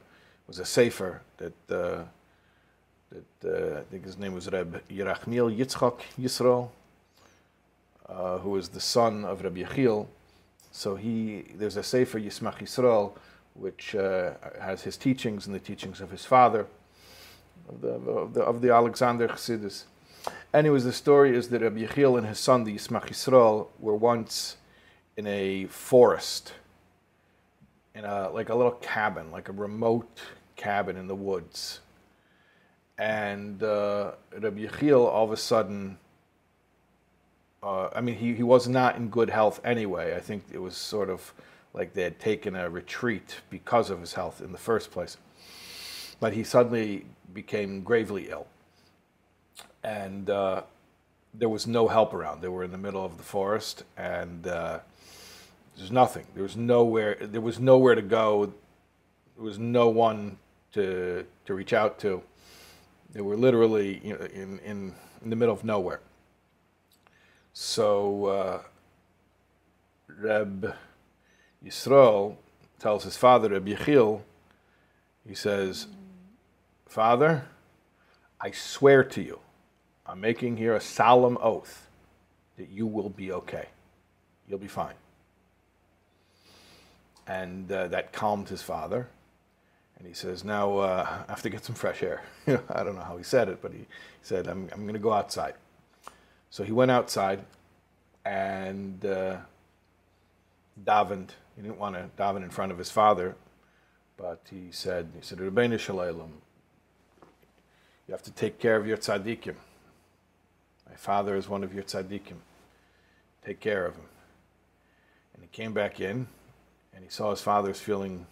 was 0.48 0.60
a 0.60 0.65
sefer 0.65 1.22
that 1.38 1.53
uh, 1.70 2.03
that 3.12 3.75
uh, 3.75 3.79
I 3.79 3.84
think 3.84 4.03
his 4.03 4.17
name 4.17 4.34
was 4.34 4.51
Reb 4.51 4.82
Yerachmiel 4.89 5.55
Yitzchak 5.55 6.00
Yisrael, 6.20 6.70
uh, 8.10 8.39
who 8.39 8.51
was 8.51 8.70
the 8.70 8.79
son 8.79 9.25
of 9.25 9.44
Reb 9.44 9.55
Yechiel. 9.55 10.08
So 10.72 10.96
he 10.96 11.46
there's 11.55 11.77
a 11.77 11.84
Sefer 11.84 12.20
Yismach 12.20 12.60
Yisrael, 12.60 13.13
which 13.53 13.96
uh, 13.96 14.32
has 14.60 14.82
his 14.84 14.98
teachings 14.98 15.46
and 15.46 15.55
the 15.55 15.60
teachings 15.60 16.01
of 16.01 16.12
his 16.12 16.25
father, 16.25 16.65
of 17.70 17.82
the, 17.82 17.88
of 17.89 18.34
the, 18.34 18.41
of 18.41 18.62
the 18.62 18.74
Alexander 18.74 19.27
Chassidus. 19.27 19.84
Anyways, 20.53 20.84
the 20.84 20.94
story 20.94 21.36
is 21.36 21.50
that 21.50 21.62
Rabbi 21.62 21.86
Yechiel 21.86 22.17
and 22.17 22.27
his 22.27 22.39
son, 22.39 22.63
the 22.63 22.75
Yismach 22.75 23.10
Yisrael, 23.10 23.67
were 23.79 23.96
once 23.96 24.58
in 25.17 25.27
a 25.27 25.65
forest, 25.65 26.53
in 27.94 28.05
a 28.05 28.29
like 28.29 28.50
a 28.50 28.55
little 28.55 28.74
cabin, 28.74 29.32
like 29.32 29.50
a 29.50 29.51
remote 29.51 30.20
cabin 30.55 30.98
in 30.98 31.08
the 31.08 31.15
woods 31.15 31.82
and 32.98 33.62
uh, 33.62 34.12
Rabbi 34.38 34.65
Yechiel 34.65 35.05
all 35.05 35.25
of 35.25 35.32
a 35.32 35.38
sudden, 35.38 35.98
uh, 37.62 37.89
I 37.94 38.01
mean, 38.01 38.15
he, 38.15 38.34
he 38.34 38.44
was 38.44 38.67
not 38.67 38.96
in 38.96 39.10
good 39.10 39.29
health 39.29 39.60
anyway. 39.65 40.15
I 40.15 40.20
think 40.20 40.44
it 40.53 40.62
was 40.62 40.77
sort 40.77 41.10
of 41.10 41.34
like 41.74 41.94
they 41.94 42.03
had 42.03 42.20
taken 42.20 42.55
a 42.55 42.70
retreat 42.70 43.41
because 43.50 43.89
of 43.89 44.00
his 44.00 44.13
health 44.13 44.41
in 44.41 44.51
the 44.51 44.58
first 44.58 44.91
place. 44.91 45.17
But 46.20 46.34
he 46.34 46.44
suddenly 46.44 47.05
became 47.34 47.82
gravely 47.82 48.29
ill. 48.29 48.48
And 49.85 50.29
uh, 50.29 50.63
there 51.33 51.49
was 51.49 51.67
no 51.67 51.87
help 51.87 52.13
around. 52.13 52.41
They 52.41 52.47
were 52.47 52.63
in 52.63 52.71
the 52.71 52.77
middle 52.77 53.05
of 53.05 53.17
the 53.17 53.23
forest, 53.23 53.83
and 53.95 54.47
uh, 54.47 54.79
there's 55.77 55.91
nothing. 55.91 56.25
There 56.33 56.43
was 56.43 56.57
nowhere. 56.57 57.17
There 57.21 57.41
was 57.41 57.59
nowhere 57.59 57.93
to 57.95 58.01
go. 58.01 58.47
There 59.35 59.43
was 59.43 59.59
no 59.59 59.89
one 59.89 60.37
to 60.73 61.25
to 61.45 61.53
reach 61.53 61.73
out 61.73 61.99
to. 61.99 62.23
They 63.13 63.21
were 63.21 63.37
literally 63.37 64.01
you 64.03 64.17
know, 64.17 64.25
in, 64.25 64.59
in, 64.59 64.93
in 65.23 65.29
the 65.29 65.35
middle 65.35 65.53
of 65.53 65.63
nowhere. 65.63 66.01
So 67.53 68.25
uh, 68.25 68.61
Reb 70.19 70.73
Yisrael 71.65 72.35
tells 72.79 73.05
his 73.05 73.15
father, 73.15 73.49
Reb 73.49 73.65
Yechiel, 73.67 74.21
he 75.25 75.33
says, 75.33 75.87
Father, 76.85 77.45
I 78.41 78.51
swear 78.51 79.03
to 79.05 79.21
you, 79.21 79.39
I'm 80.07 80.21
making 80.21 80.57
here 80.57 80.75
a 80.75 80.81
solemn 80.81 81.38
oath 81.41 81.88
that 82.57 82.69
you 82.69 82.85
will 82.85 83.09
be 83.09 83.31
okay. 83.31 83.67
You'll 84.47 84.59
be 84.59 84.67
fine. 84.67 84.93
And 87.27 87.71
uh, 87.71 87.88
that 87.88 88.13
calmed 88.13 88.50
his 88.50 88.62
father. 88.62 89.07
And 89.97 90.07
he 90.07 90.13
says, 90.13 90.43
now 90.43 90.77
uh, 90.77 91.24
I 91.27 91.31
have 91.31 91.41
to 91.41 91.50
get 91.50 91.65
some 91.65 91.75
fresh 91.75 92.03
air. 92.03 92.24
I 92.47 92.83
don't 92.83 92.95
know 92.95 93.01
how 93.01 93.17
he 93.17 93.24
said 93.24 93.50
it, 93.50 93.62
but 93.62 93.71
he 93.71 93.85
said, 94.21 94.47
I'm, 94.47 94.69
I'm 94.71 94.81
going 94.81 94.93
to 94.93 95.00
go 95.00 95.13
outside. 95.13 95.55
So 96.50 96.63
he 96.63 96.71
went 96.71 96.91
outside 96.91 97.43
and 98.24 99.03
uh, 99.05 99.38
davened. 100.83 101.29
He 101.55 101.62
didn't 101.62 101.79
want 101.79 101.95
to 101.95 102.09
daven 102.21 102.43
in 102.43 102.50
front 102.50 102.71
of 102.71 102.77
his 102.77 102.91
father, 102.91 103.35
but 104.17 104.41
he 104.50 104.67
said, 104.71 105.09
he 105.15 105.21
said, 105.21 105.39
you 105.39 105.45
have 108.12 108.24
to 108.24 108.31
take 108.31 108.59
care 108.59 108.75
of 108.75 108.85
your 108.85 108.97
tzaddikim. 108.97 109.55
My 110.89 110.95
father 110.95 111.35
is 111.35 111.49
one 111.49 111.63
of 111.63 111.73
your 111.73 111.83
tzaddikim. 111.83 112.37
Take 113.45 113.59
care 113.59 113.85
of 113.85 113.95
him. 113.95 114.05
And 115.33 115.43
he 115.43 115.49
came 115.49 115.73
back 115.73 115.99
in, 115.99 116.27
and 116.93 117.03
he 117.03 117.09
saw 117.09 117.31
his 117.31 117.41
father's 117.41 117.79
feeling 117.79 118.25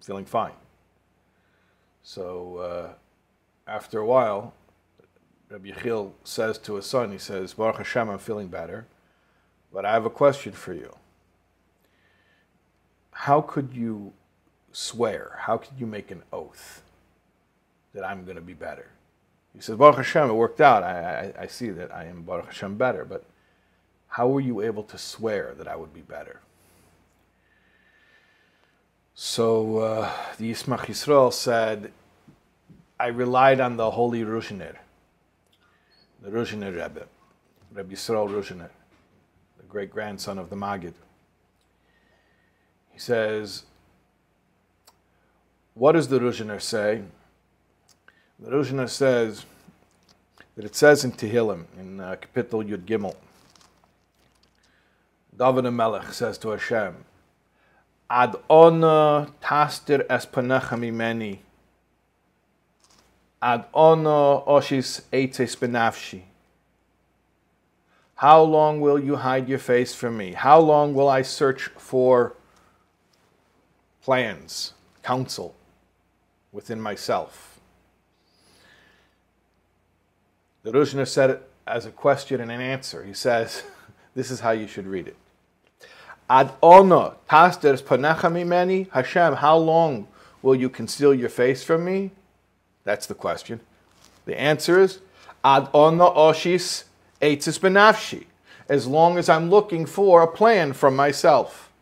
feeling 0.00 0.24
fine. 0.24 0.52
So 2.02 2.56
uh, 2.56 2.92
after 3.70 3.98
a 3.98 4.06
while, 4.06 4.54
Rabbi 5.50 5.70
Yechiel 5.72 6.12
says 6.24 6.58
to 6.58 6.76
his 6.76 6.86
son, 6.86 7.12
he 7.12 7.18
says, 7.18 7.54
Baruch 7.54 7.78
Hashem, 7.78 8.08
I'm 8.08 8.18
feeling 8.18 8.48
better, 8.48 8.86
but 9.72 9.84
I 9.84 9.92
have 9.92 10.06
a 10.06 10.10
question 10.10 10.52
for 10.52 10.72
you. 10.72 10.96
How 13.10 13.40
could 13.40 13.74
you 13.74 14.12
swear, 14.72 15.36
how 15.40 15.58
could 15.58 15.78
you 15.78 15.86
make 15.86 16.10
an 16.10 16.22
oath 16.32 16.82
that 17.92 18.04
I'm 18.04 18.24
going 18.24 18.36
to 18.36 18.42
be 18.42 18.54
better? 18.54 18.88
He 19.54 19.60
says, 19.60 19.76
Baruch 19.76 19.96
Hashem, 19.96 20.30
it 20.30 20.34
worked 20.34 20.60
out. 20.60 20.82
I, 20.82 21.32
I, 21.38 21.42
I 21.42 21.46
see 21.46 21.70
that 21.70 21.92
I 21.94 22.04
am 22.04 22.22
Baruch 22.22 22.46
Hashem 22.46 22.76
better, 22.76 23.04
but 23.04 23.24
how 24.08 24.28
were 24.28 24.40
you 24.40 24.60
able 24.60 24.82
to 24.84 24.98
swear 24.98 25.54
that 25.56 25.68
I 25.68 25.76
would 25.76 25.92
be 25.92 26.00
better? 26.00 26.40
So 29.14 29.78
uh, 29.78 30.12
the 30.38 30.50
Yismach 30.50 30.86
Yisrael 30.86 31.32
said, 31.32 31.92
I 32.98 33.08
relied 33.08 33.60
on 33.60 33.76
the 33.76 33.90
holy 33.90 34.24
Ruzhiner, 34.24 34.76
the 36.22 36.30
Ruzhiner 36.30 36.72
Rebbe, 36.72 37.06
Rebbe 37.72 37.94
Yisrael 37.94 38.28
Ruzhiner, 38.28 38.70
the 39.58 39.66
great 39.68 39.90
grandson 39.90 40.38
of 40.38 40.50
the 40.50 40.56
Maggid. 40.56 40.94
He 42.90 42.98
says, 42.98 43.64
What 45.74 45.92
does 45.92 46.08
the 46.08 46.18
Ruzhiner 46.18 46.60
say? 46.60 47.02
The 48.42 48.52
Ruzhna 48.52 48.88
says 48.88 49.44
that 50.56 50.64
it 50.64 50.74
says 50.74 51.04
in 51.04 51.12
Tehillim, 51.12 51.64
in 51.78 52.00
uh, 52.00 52.16
Kapitel 52.16 52.66
Yud 52.66 52.86
Gimel, 52.86 53.14
David 55.36 55.70
Melech 55.70 56.10
says 56.14 56.38
to 56.38 56.48
Hashem, 56.48 57.04
Ad 58.08 58.36
ona 58.48 59.30
tastir 59.42 60.06
es 60.08 60.24
mimeni, 60.24 61.40
ad 63.42 63.66
ona 63.74 64.40
oshis 64.46 65.02
eitzes 65.12 65.54
benafshi. 65.58 66.22
How 68.14 68.40
long 68.40 68.80
will 68.80 68.98
you 68.98 69.16
hide 69.16 69.50
your 69.50 69.58
face 69.58 69.94
from 69.94 70.16
me? 70.16 70.32
How 70.32 70.58
long 70.60 70.94
will 70.94 71.10
I 71.10 71.20
search 71.20 71.66
for 71.76 72.36
plans, 74.02 74.72
counsel 75.02 75.54
within 76.52 76.80
myself? 76.80 77.49
The 80.62 80.72
Ruzhner 80.72 81.08
said 81.08 81.30
it 81.30 81.50
as 81.66 81.86
a 81.86 81.90
question 81.90 82.40
and 82.40 82.50
an 82.50 82.60
answer. 82.60 83.04
He 83.04 83.14
says, 83.14 83.62
This 84.14 84.30
is 84.30 84.40
how 84.40 84.50
you 84.50 84.66
should 84.66 84.86
read 84.86 85.08
it. 85.08 85.16
Ad 86.28 86.52
ono 86.62 87.16
tasteres 87.28 87.82
panecha 87.82 88.30
mimeni, 88.30 88.90
Hashem, 88.90 89.34
how 89.34 89.56
long 89.56 90.06
will 90.42 90.54
you 90.54 90.68
conceal 90.68 91.14
your 91.14 91.28
face 91.28 91.62
from 91.62 91.84
me? 91.84 92.10
That's 92.84 93.06
the 93.06 93.14
question. 93.14 93.60
The 94.26 94.38
answer 94.38 94.80
is 94.80 95.00
Ad 95.44 95.68
ono 95.72 96.14
oshis 96.14 96.84
eitzis 97.22 97.58
benafshi. 97.58 98.26
As 98.68 98.86
long 98.86 99.18
as 99.18 99.28
I'm 99.28 99.50
looking 99.50 99.86
for 99.86 100.22
a 100.22 100.28
plan 100.28 100.72
from 100.72 100.94
myself. 100.94 101.72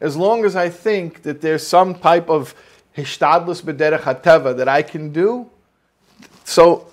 As 0.00 0.16
long 0.16 0.44
as 0.44 0.56
I 0.56 0.68
think 0.68 1.22
that 1.22 1.40
there's 1.40 1.66
some 1.66 1.94
type 1.94 2.30
of 2.30 2.54
hishtadlus 2.96 3.62
b'derech 3.62 4.00
hateva 4.00 4.56
that 4.56 4.68
I 4.68 4.82
can 4.82 5.12
do, 5.12 5.50
so 6.44 6.86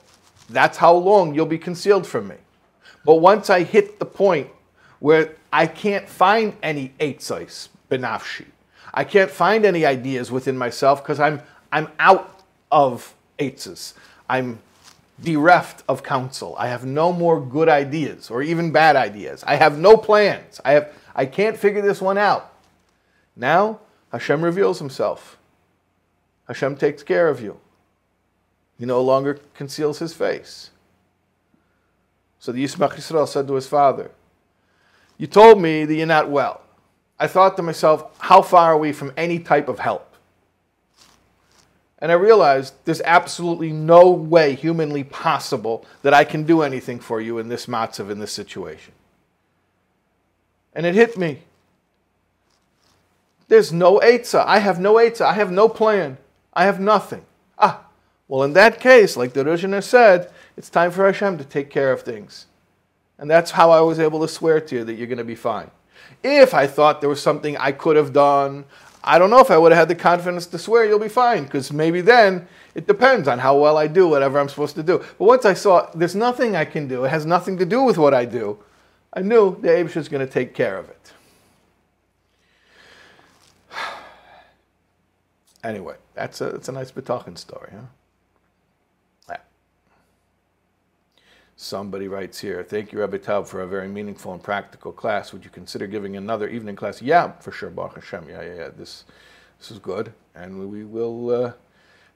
that's 0.54 0.78
how 0.78 0.94
long 0.94 1.34
you'll 1.34 1.46
be 1.46 1.58
concealed 1.58 2.08
from 2.08 2.28
me. 2.28 2.36
But 3.06 3.16
once 3.16 3.50
I 3.50 3.64
hit 3.64 4.00
the 4.00 4.06
point 4.06 4.50
where 5.00 5.36
I 5.52 5.68
can't 5.68 6.08
find 6.08 6.56
any 6.64 6.94
eitzais 7.00 7.70
benafshi, 7.92 8.46
I 8.94 9.04
can't 9.04 9.32
find 9.32 9.66
any 9.66 9.86
ideas 9.86 10.32
within 10.32 10.58
myself 10.58 11.04
because 11.04 11.20
I'm 11.20 11.42
I'm 11.72 11.90
out 12.00 12.44
of 12.72 13.16
eitzes. 13.40 13.94
I'm 14.30 14.60
bereft 15.20 15.84
of 15.90 16.04
counsel. 16.04 16.56
I 16.58 16.68
have 16.68 16.86
no 16.86 17.12
more 17.12 17.42
good 17.42 17.70
ideas 17.70 18.30
or 18.30 18.44
even 18.44 18.72
bad 18.72 18.96
ideas. 18.96 19.44
I 19.46 19.56
have 19.56 19.78
no 19.78 19.98
plans. 19.98 20.62
I 20.64 20.74
have 20.74 20.94
I 21.16 21.26
can't 21.26 21.58
figure 21.58 21.82
this 21.82 22.02
one 22.02 22.18
out. 22.18 22.54
Now 23.36 23.80
Hashem 24.12 24.44
reveals 24.44 24.80
himself. 24.80 25.38
Hashem 26.48 26.76
takes 26.78 27.04
care 27.04 27.28
of 27.30 27.42
you. 27.42 27.60
He 28.78 28.86
no 28.86 29.02
longer 29.02 29.40
conceals 29.54 30.00
his 30.00 30.14
face. 30.14 30.72
So 32.40 32.52
the 32.52 32.64
Yismach 32.64 32.96
Yisrael 32.96 33.28
said 33.28 33.48
to 33.48 33.54
his 33.54 33.68
father, 33.68 34.12
You 35.18 35.28
told 35.28 35.62
me 35.62 35.86
that 35.86 35.96
you're 35.96 36.06
not 36.06 36.30
well. 36.30 36.62
I 37.20 37.28
thought 37.28 37.56
to 37.58 37.64
myself, 37.64 38.06
how 38.20 38.42
far 38.42 38.74
are 38.74 38.78
we 38.78 38.92
from 38.92 39.14
any 39.16 39.40
type 39.40 39.70
of 39.70 39.80
help? 39.80 40.14
And 42.00 42.12
I 42.12 42.16
realized 42.16 42.74
there's 42.84 43.00
absolutely 43.00 43.72
no 43.72 44.12
way 44.12 44.56
humanly 44.56 45.06
possible 45.06 45.86
that 46.02 46.14
I 46.14 46.26
can 46.26 46.44
do 46.44 46.62
anything 46.62 47.00
for 47.00 47.22
you 47.22 47.38
in 47.38 47.48
this 47.48 47.68
matzav, 47.68 48.12
in 48.12 48.20
this 48.20 48.34
situation. 48.34 48.94
And 50.74 50.86
it 50.86 50.96
hit 50.96 51.18
me. 51.18 51.44
There's 53.48 53.72
no 53.72 54.00
Eitzah. 54.00 54.44
I 54.46 54.60
have 54.60 54.82
no 54.82 54.96
Eitzah. 54.96 55.22
I 55.22 55.34
have 55.34 55.52
no 55.52 55.70
plan. 55.70 56.18
I 56.54 56.66
have 56.66 56.80
nothing. 56.80 57.24
Ah, 57.58 57.86
well, 58.28 58.44
in 58.44 58.54
that 58.54 58.80
case, 58.80 59.18
like 59.18 59.34
the 59.34 59.44
Ruzhner 59.44 59.84
said, 59.84 60.32
it's 60.56 60.70
time 60.70 60.92
for 60.92 61.06
Hashem 61.06 61.38
to 61.38 61.44
take 61.44 61.70
care 61.70 61.92
of 61.92 62.02
things. 62.02 62.46
And 63.18 63.30
that's 63.30 63.52
how 63.52 63.72
I 63.72 63.82
was 63.82 64.00
able 64.00 64.22
to 64.22 64.28
swear 64.28 64.60
to 64.62 64.76
you 64.76 64.84
that 64.86 64.94
you're 64.96 65.08
going 65.08 65.18
to 65.18 65.24
be 65.24 65.36
fine. 65.36 65.70
If 66.24 66.54
I 66.54 66.68
thought 66.68 67.02
there 67.02 67.10
was 67.10 67.22
something 67.22 67.58
I 67.58 67.72
could 67.72 67.96
have 67.96 68.14
done, 68.14 68.66
I 69.04 69.20
don't 69.20 69.30
know 69.30 69.40
if 69.40 69.52
I 69.52 69.58
would 69.58 69.72
have 69.72 69.80
had 69.80 69.90
the 69.90 69.96
confidence 69.96 70.46
to 70.48 70.58
swear 70.58 70.86
you'll 70.86 71.00
be 71.00 71.10
fine, 71.10 71.44
because 71.44 71.74
maybe 71.74 72.02
then 72.02 72.48
it 72.74 72.88
depends 72.88 73.28
on 73.28 73.40
how 73.40 73.58
well 73.58 73.78
I 73.78 73.88
do 73.88 74.08
whatever 74.08 74.40
I'm 74.40 74.48
supposed 74.50 74.76
to 74.76 74.84
do. 74.84 75.00
But 75.20 75.26
once 75.26 75.46
I 75.46 75.54
saw 75.54 75.90
there's 75.94 76.16
nothing 76.16 76.56
I 76.56 76.66
can 76.66 76.88
do, 76.88 77.04
it 77.04 77.10
has 77.10 77.26
nothing 77.26 77.58
to 77.58 77.66
do 77.66 77.84
with 77.84 77.98
what 77.98 78.14
I 78.14 78.26
do, 78.26 78.60
I 79.14 79.22
knew 79.22 79.60
the 79.62 79.68
Abish 79.68 79.98
is 79.98 80.08
going 80.08 80.26
to 80.26 80.32
take 80.32 80.54
care 80.54 80.78
of 80.78 80.90
it. 80.90 81.14
Anyway, 85.64 85.96
that's 86.14 86.42
a, 86.42 86.50
that's 86.50 86.68
a 86.68 86.74
nice 86.74 86.92
B'tachin 86.92 87.38
story, 87.38 87.70
huh? 87.72 87.86
Somebody 91.64 92.10
writes 92.10 92.42
here, 92.42 92.62
thank 92.62 92.92
you, 92.92 93.00
Rabbi 93.00 93.20
Taub, 93.20 93.48
for 93.48 93.62
a 93.62 93.68
very 93.68 93.88
meaningful 93.88 94.34
and 94.34 94.44
practical 94.44 94.92
class. 94.92 95.32
Would 95.32 95.46
you 95.46 95.50
consider 95.50 95.88
giving 95.88 96.18
another 96.18 96.50
evening 96.50 96.76
class? 96.76 97.02
Yeah, 97.02 97.32
for 97.40 97.54
sure, 97.54 97.70
Baruch 97.70 97.96
Hashem. 97.96 98.28
Yeah, 98.28 98.42
yeah, 98.42 98.54
yeah. 98.54 98.70
This, 98.76 99.06
this 99.60 99.72
is 99.72 99.80
good. 99.80 100.12
And 100.36 100.70
we 100.70 100.84
will, 100.84 101.30
uh, 101.30 101.54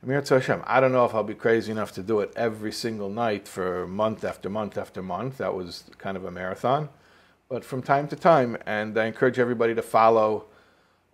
Hashem. 0.06 0.64
I 0.68 0.82
don't 0.82 0.92
know 0.92 1.06
if 1.06 1.16
I'll 1.16 1.24
be 1.24 1.34
crazy 1.34 1.72
enough 1.72 1.94
to 1.94 2.04
do 2.04 2.20
it 2.20 2.34
every 2.36 2.74
single 2.74 3.10
night 3.10 3.48
for 3.48 3.88
month 3.88 4.26
after 4.26 4.50
month 4.50 4.78
after 4.78 5.02
month. 5.02 5.38
That 5.38 5.56
was 5.56 5.86
kind 5.98 6.18
of 6.18 6.26
a 6.26 6.32
marathon. 6.32 6.90
But 7.48 7.64
from 7.64 7.82
time 7.82 8.10
to 8.10 8.18
time, 8.18 8.58
and 8.66 8.98
I 8.98 9.06
encourage 9.06 9.40
everybody 9.40 9.74
to 9.76 9.82
follow 9.82 10.48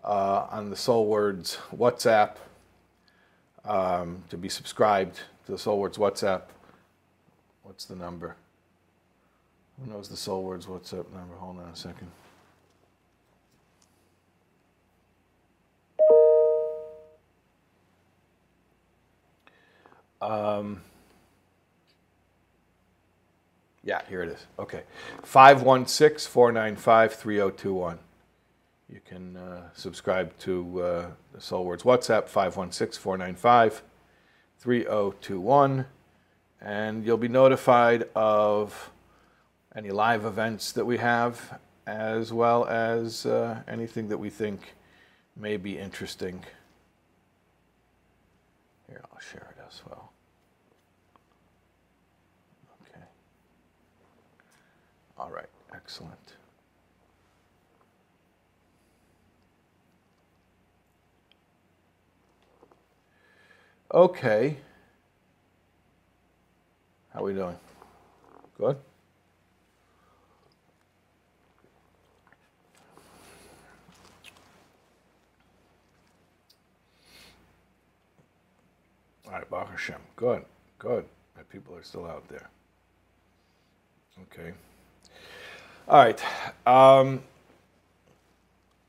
uh, 0.04 0.48
on 0.50 0.72
the 0.72 0.76
Soul 0.76 1.06
Words 1.06 1.60
WhatsApp 1.72 2.38
um, 3.64 4.24
to 4.32 4.38
be 4.38 4.50
subscribed 4.50 5.18
to 5.46 5.52
the 5.52 5.60
Soul 5.60 5.78
Words 5.78 6.00
WhatsApp. 6.00 6.46
What's 7.64 7.86
the 7.86 7.96
number? 7.96 8.36
Who 9.80 9.92
knows 9.92 10.10
the 10.10 10.18
Soul 10.18 10.44
Words 10.44 10.66
WhatsApp 10.66 11.12
number? 11.12 11.36
Hold 11.38 11.60
on 11.60 11.70
a 11.70 11.76
second. 11.76 12.12
Um, 20.22 20.82
yeah, 23.84 24.02
here 24.08 24.24
it 24.24 24.30
is. 24.30 24.46
Okay. 24.58 24.84
516 25.24 26.30
495 26.32 27.14
3021. 27.16 28.00
You 28.90 29.02
can 29.08 29.38
uh, 29.38 29.70
subscribe 29.74 30.38
to 30.40 30.82
uh, 30.82 31.06
the 31.34 31.42
Soul 31.42 31.66
Words 31.66 31.84
WhatsApp, 31.84 32.28
516 32.28 33.02
495 33.02 33.84
3021, 34.60 35.86
and 36.64 37.06
you'll 37.06 37.18
be 37.18 37.28
notified 37.28 38.08
of 38.16 38.90
any 39.76 39.92
live 39.92 40.24
events 40.26 40.72
that 40.72 40.86
we 40.86 40.98
have, 40.98 41.60
as 41.86 42.32
well 42.32 42.66
as 42.66 43.26
uh, 43.26 43.60
anything 43.68 44.08
that 44.08 44.18
we 44.18 44.30
think 44.30 44.74
may 45.36 45.58
be 45.58 45.78
interesting. 45.78 46.42
Here, 48.88 49.02
I'll 49.12 49.20
share 49.20 49.54
it 49.58 49.64
as 49.68 49.82
well. 49.88 50.12
Okay. 52.82 53.04
All 55.18 55.30
right, 55.30 55.50
excellent. 55.74 56.34
Okay. 63.94 64.58
How 67.24 67.28
are 67.28 67.32
we 67.32 67.40
doing? 67.40 67.56
Good? 68.58 68.78
All 79.26 79.32
right, 79.32 79.50
Baruch 79.50 79.70
Hashem. 79.70 80.02
Good, 80.18 80.44
good. 80.78 81.06
My 81.38 81.44
people 81.44 81.74
are 81.78 81.84
still 81.84 82.06
out 82.06 82.28
there. 82.28 82.50
Okay. 84.24 84.52
All 85.88 86.04
right. 86.04 86.22
Um, 86.68 87.24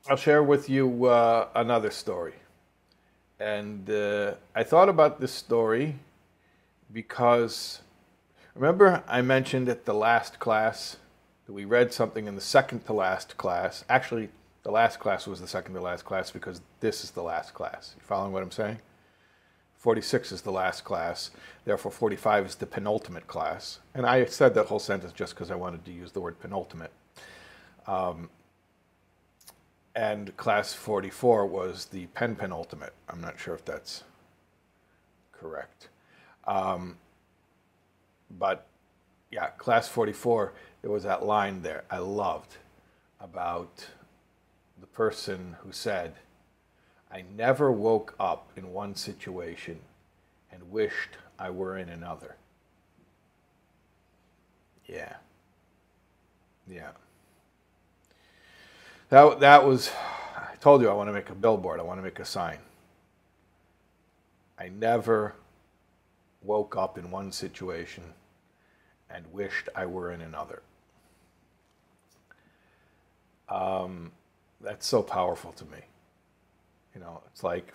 I'll 0.09 0.17
share 0.17 0.43
with 0.43 0.69
you 0.69 1.05
uh, 1.05 1.47
another 1.55 1.89
story. 1.89 2.33
And 3.39 3.89
uh, 3.89 4.33
I 4.53 4.63
thought 4.63 4.89
about 4.89 5.21
this 5.21 5.31
story 5.31 5.95
because 6.91 7.79
remember 8.55 9.03
I 9.07 9.21
mentioned 9.21 9.69
at 9.69 9.85
the 9.85 9.93
last 9.93 10.39
class 10.39 10.97
that 11.45 11.53
we 11.53 11.65
read 11.65 11.93
something 11.93 12.25
in 12.25 12.35
the 12.35 12.41
second 12.41 12.85
to 12.85 12.93
last 12.93 13.37
class. 13.37 13.85
Actually, 13.87 14.29
the 14.63 14.71
last 14.71 14.99
class 14.99 15.27
was 15.27 15.39
the 15.39 15.47
second 15.47 15.75
to 15.75 15.81
last 15.81 16.05
class 16.05 16.31
because 16.31 16.61
this 16.79 17.03
is 17.03 17.11
the 17.11 17.21
last 17.21 17.53
class. 17.53 17.93
You 17.95 18.03
following 18.03 18.31
what 18.31 18.41
I'm 18.41 18.51
saying? 18.51 18.79
46 19.77 20.31
is 20.31 20.41
the 20.41 20.51
last 20.51 20.83
class, 20.83 21.29
therefore 21.63 21.91
45 21.91 22.47
is 22.47 22.55
the 22.55 22.65
penultimate 22.65 23.27
class. 23.27 23.77
And 23.93 24.03
I 24.03 24.25
said 24.25 24.55
that 24.55 24.65
whole 24.65 24.79
sentence 24.79 25.13
just 25.13 25.35
because 25.35 25.51
I 25.51 25.55
wanted 25.55 25.85
to 25.85 25.91
use 25.91 26.11
the 26.11 26.21
word 26.21 26.39
penultimate. 26.39 26.89
Um, 27.85 28.31
and 29.95 30.35
class 30.37 30.73
44 30.73 31.45
was 31.45 31.85
the 31.85 32.07
pen 32.07 32.35
penultimate. 32.35 32.93
I'm 33.07 33.21
not 33.21 33.39
sure 33.39 33.53
if 33.53 33.63
that's 33.63 34.03
correct. 35.31 35.89
Um, 36.47 36.97
but 38.37 38.67
yeah, 39.31 39.47
class 39.47 39.87
44, 39.87 40.53
there 40.81 40.91
was 40.91 41.03
that 41.03 41.25
line 41.25 41.61
there 41.61 41.83
I 41.89 41.97
loved 41.97 42.57
about 43.19 43.87
the 44.79 44.87
person 44.87 45.55
who 45.61 45.71
said, 45.71 46.15
I 47.11 47.23
never 47.35 47.71
woke 47.71 48.15
up 48.19 48.51
in 48.55 48.71
one 48.71 48.95
situation 48.95 49.79
and 50.51 50.71
wished 50.71 51.17
I 51.39 51.49
were 51.49 51.77
in 51.77 51.89
another. 51.89 52.35
Yeah. 54.85 55.15
Yeah. 56.69 56.91
That, 59.09 59.39
that 59.39 59.65
was, 59.65 59.91
I 60.35 60.55
told 60.59 60.81
you 60.81 60.89
I 60.89 60.93
want 60.93 61.09
to 61.09 61.13
make 61.13 61.29
a 61.29 61.35
billboard, 61.35 61.79
I 61.79 61.83
want 61.83 61.99
to 61.99 62.03
make 62.03 62.19
a 62.19 62.25
sign. 62.25 62.59
I 64.57 64.69
never 64.69 65.35
woke 66.41 66.77
up 66.77 66.97
in 66.97 67.11
one 67.11 67.31
situation 67.31 68.03
and 69.09 69.25
wished 69.31 69.69
I 69.75 69.85
were 69.85 70.11
in 70.11 70.21
another. 70.21 70.61
Um, 73.49 74.11
that's 74.61 74.85
so 74.85 75.01
powerful 75.03 75.51
to 75.53 75.65
me. 75.65 75.79
You 76.93 77.01
know, 77.01 77.21
it's 77.31 77.43
like, 77.43 77.73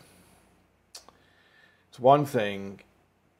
it's 1.88 1.98
one 1.98 2.24
thing 2.24 2.80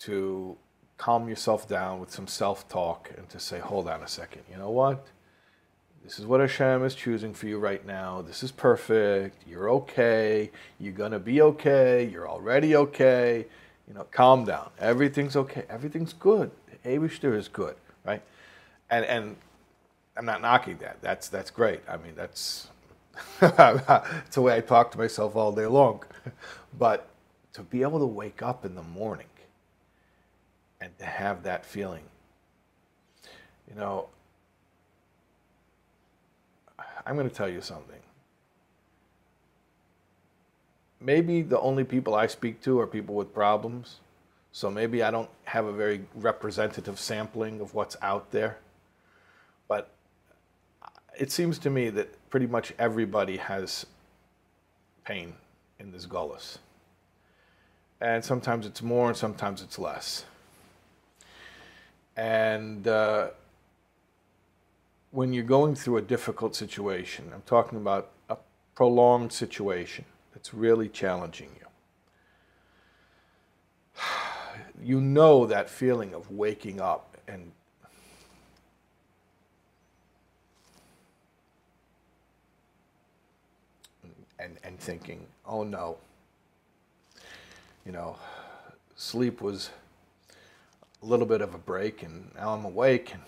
to 0.01 0.57
calm 0.97 1.29
yourself 1.29 1.67
down 1.69 1.99
with 1.99 2.11
some 2.11 2.27
self 2.27 2.69
talk 2.69 3.11
and 3.17 3.29
to 3.31 3.41
say, 3.41 3.59
hold 3.59 3.89
on 3.89 4.03
a 4.03 4.09
second, 4.09 4.43
you 4.51 4.57
know 4.57 4.71
what? 4.71 5.07
This 6.05 6.19
is 6.19 6.27
what 6.27 6.41
Hashem 6.41 6.85
is 6.85 6.95
choosing 6.95 7.35
for 7.35 7.47
you 7.47 7.59
right 7.59 7.85
now. 7.87 8.23
This 8.23 8.43
is 8.43 8.51
perfect. 8.51 9.37
You're 9.47 9.71
okay. 9.71 10.51
You're 10.79 10.95
going 10.95 11.13
to 11.13 11.19
be 11.19 11.43
okay. 11.43 12.09
You're 12.11 12.29
already 12.29 12.75
okay. 12.75 13.47
You 13.87 13.95
know, 13.95 14.07
calm 14.11 14.45
down. 14.45 14.71
Everything's 14.79 15.37
okay. 15.37 15.65
Everything's 15.69 16.15
good. 16.15 16.51
Abishter 16.85 17.37
is 17.37 17.49
good, 17.49 17.77
right? 18.05 18.23
And 18.91 19.05
and 19.05 19.37
I'm 20.17 20.25
not 20.25 20.43
knocking 20.43 20.79
that. 20.79 21.01
That's 21.03 21.29
that's 21.29 21.51
great. 21.51 21.81
I 21.89 21.97
mean, 21.97 22.15
that's 22.17 22.69
it's 23.43 24.35
the 24.35 24.43
way 24.43 24.57
I 24.57 24.61
talk 24.61 24.91
to 24.93 24.99
myself 24.99 25.37
all 25.37 25.53
day 25.53 25.67
long. 25.67 26.05
But 26.79 27.09
to 27.55 27.63
be 27.63 27.83
able 27.83 27.99
to 28.01 28.07
wake 28.07 28.43
up 28.43 28.65
in 28.65 28.75
the 28.75 28.83
morning 28.83 29.27
and 30.81 30.97
to 30.99 31.05
have 31.05 31.43
that 31.45 31.67
feeling, 31.67 32.05
you 33.69 33.75
know, 33.79 34.09
I'm 37.07 37.17
going 37.17 37.29
to 37.29 37.35
tell 37.35 37.49
you 37.49 37.61
something. 37.61 37.97
Maybe 41.01 41.43
the 41.43 41.59
only 41.61 41.85
people 41.85 42.15
I 42.15 42.27
speak 42.27 42.63
to 42.63 42.81
are 42.81 42.87
people 42.87 43.15
with 43.15 43.35
problems. 43.35 44.01
So 44.53 44.71
maybe 44.71 45.03
I 45.03 45.11
don't 45.11 45.31
have 45.45 45.67
a 45.67 45.73
very 45.73 46.05
representative 46.15 46.99
sampling 46.99 47.61
of 47.61 47.75
what's 47.75 47.97
out 48.03 48.31
there. 48.33 48.59
But 49.69 49.91
it 51.19 51.31
seems 51.31 51.59
to 51.61 51.71
me 51.71 51.91
that 51.91 52.31
pretty 52.31 52.47
much 52.47 52.73
everybody 52.79 53.37
has 53.37 53.87
pain 55.05 55.35
in 55.79 55.93
this 55.93 56.07
gullus. 56.07 56.59
And 58.01 58.25
sometimes 58.25 58.67
it's 58.67 58.83
more 58.83 59.09
and 59.09 59.17
sometimes 59.17 59.63
it's 59.63 59.79
less. 59.79 60.25
And 62.17 62.87
uh, 62.89 63.29
when 65.11 65.33
you're 65.33 65.45
going 65.45 65.75
through 65.75 65.99
a 65.99 66.03
difficult 66.03 66.57
situation, 66.57 67.31
I'm 67.35 67.43
talking 67.43 67.79
about 67.79 68.11
a 68.29 68.37
prolonged 68.75 69.33
situation 69.33 70.05
that's 70.33 70.53
really 70.55 70.89
challenging 70.89 71.51
you. 71.59 71.60
You 74.83 75.01
know 75.01 75.47
that 75.47 75.69
feeling 75.69 76.15
of 76.15 76.31
waking 76.31 76.81
up 76.81 77.17
and 77.29 77.53
and, 84.39 84.57
and 84.65 84.79
thinking, 84.79 85.27
oh 85.47 85.65
no, 85.65 85.99
you 87.85 87.93
know, 87.93 88.17
sleep 88.97 89.43
was 89.43 89.71
a 91.03 91.07
little 91.07 91.27
bit 91.27 91.43
of 91.43 91.55
a 91.55 91.59
break 91.59 92.03
and 92.03 92.31
now 92.35 92.55
I'm 92.55 92.65
awake 92.65 93.13
and 93.13 93.23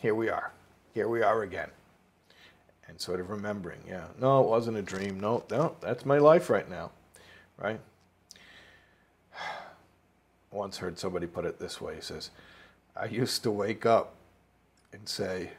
here 0.00 0.14
we 0.14 0.28
are 0.28 0.52
here 0.98 1.08
we 1.08 1.22
are 1.22 1.42
again. 1.42 1.70
And 2.88 3.00
sort 3.00 3.20
of 3.20 3.30
remembering, 3.30 3.78
yeah, 3.86 4.06
no, 4.18 4.42
it 4.42 4.48
wasn't 4.48 4.78
a 4.78 4.82
dream. 4.82 5.20
No, 5.20 5.44
no, 5.48 5.76
that's 5.80 6.04
my 6.04 6.18
life 6.18 6.50
right 6.50 6.68
now, 6.68 6.90
right? 7.56 7.78
Once 10.50 10.78
heard 10.78 10.98
somebody 10.98 11.26
put 11.26 11.44
it 11.44 11.58
this 11.58 11.80
way. 11.80 11.96
He 11.96 12.00
says, 12.00 12.30
I 12.96 13.06
used 13.06 13.42
to 13.42 13.50
wake 13.50 13.84
up 13.84 14.14
and 14.92 15.08
say, 15.08 15.50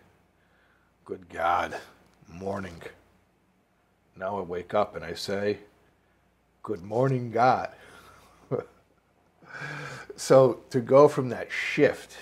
Good 1.05 1.29
God, 1.29 1.75
morning. 2.27 2.81
Now 4.15 4.37
I 4.37 4.41
wake 4.41 4.73
up 4.73 4.95
and 4.95 5.05
I 5.05 5.13
say, 5.13 5.59
Good 6.63 6.83
morning, 6.83 7.31
God. 7.31 7.71
so 10.15 10.59
to 10.69 10.81
go 10.81 11.07
from 11.07 11.29
that 11.29 11.51
shift 11.51 12.15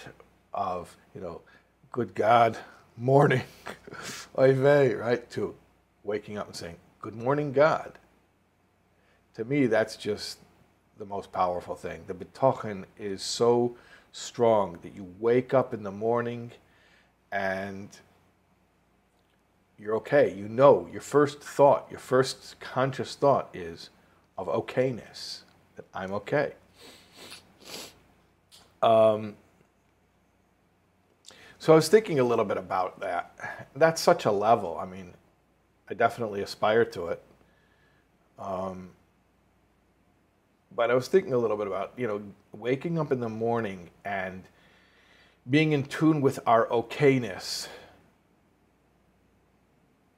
of, 0.53 0.95
you 1.15 1.21
know, 1.21 1.41
good 1.91 2.13
God, 2.15 2.57
morning, 2.97 3.43
right, 4.35 5.29
to 5.31 5.55
waking 6.03 6.37
up 6.37 6.47
and 6.47 6.55
saying, 6.55 6.75
Good 6.99 7.15
morning, 7.15 7.53
God. 7.53 7.93
To 9.35 9.45
me, 9.45 9.67
that's 9.67 9.95
just 9.95 10.39
the 10.97 11.05
most 11.05 11.31
powerful 11.31 11.75
thing. 11.75 12.03
The 12.07 12.13
bitachon 12.13 12.85
is 12.97 13.21
so 13.21 13.75
strong 14.11 14.79
that 14.81 14.95
you 14.95 15.07
wake 15.19 15.53
up 15.53 15.73
in 15.73 15.83
the 15.83 15.91
morning 15.91 16.51
and 17.31 17.89
you're 19.77 19.95
okay. 19.95 20.33
You 20.33 20.47
know, 20.47 20.87
your 20.91 21.01
first 21.01 21.41
thought, 21.41 21.87
your 21.89 21.99
first 21.99 22.59
conscious 22.59 23.15
thought 23.15 23.49
is 23.53 23.89
of 24.37 24.47
okayness, 24.47 25.41
that 25.75 25.85
I'm 25.93 26.13
okay. 26.13 26.53
Um, 28.81 29.35
so 31.59 31.73
I 31.73 31.75
was 31.75 31.89
thinking 31.89 32.19
a 32.19 32.23
little 32.23 32.45
bit 32.45 32.57
about 32.57 32.99
that. 33.01 33.67
That's 33.75 34.01
such 34.01 34.25
a 34.25 34.31
level. 34.31 34.77
I 34.79 34.85
mean, 34.85 35.13
I 35.89 35.93
definitely 35.93 36.41
aspire 36.41 36.85
to 36.85 37.07
it. 37.07 37.23
Um, 38.39 38.89
but 40.77 40.91
I 40.91 40.93
was 40.93 41.07
thinking 41.07 41.33
a 41.33 41.37
little 41.39 41.57
bit 41.57 41.65
about, 41.65 41.91
you 41.97 42.07
know, 42.07 42.21
waking 42.53 42.99
up 42.99 43.11
in 43.11 43.19
the 43.19 43.27
morning 43.27 43.89
and 44.05 44.43
being 45.49 45.71
in 45.71 45.83
tune 45.83 46.21
with 46.21 46.39
our 46.45 46.67
okayness 46.67 47.67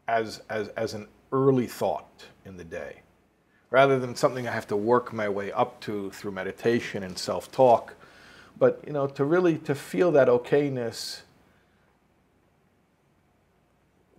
as, 0.10 0.42
as, 0.50 0.68
as 0.70 0.94
an 0.94 1.08
early 1.32 1.66
thought 1.66 2.26
in 2.46 2.58
the 2.58 2.66
day, 2.66 2.98
rather 3.70 4.00
than 4.00 4.16
something 4.16 4.50
I 4.50 4.52
have 4.52 4.68
to 4.68 4.76
work 4.76 5.14
my 5.14 5.30
way 5.30 5.50
up 5.54 5.80
to 5.82 6.12
through 6.12 6.32
meditation 6.32 7.04
and 7.04 7.18
self-talk. 7.18 7.96
But, 8.58 8.84
you 8.86 8.92
know, 8.92 9.08
to 9.08 9.24
really, 9.24 9.60
to 9.60 9.74
feel 9.74 10.12
that 10.12 10.28
okayness 10.28 11.22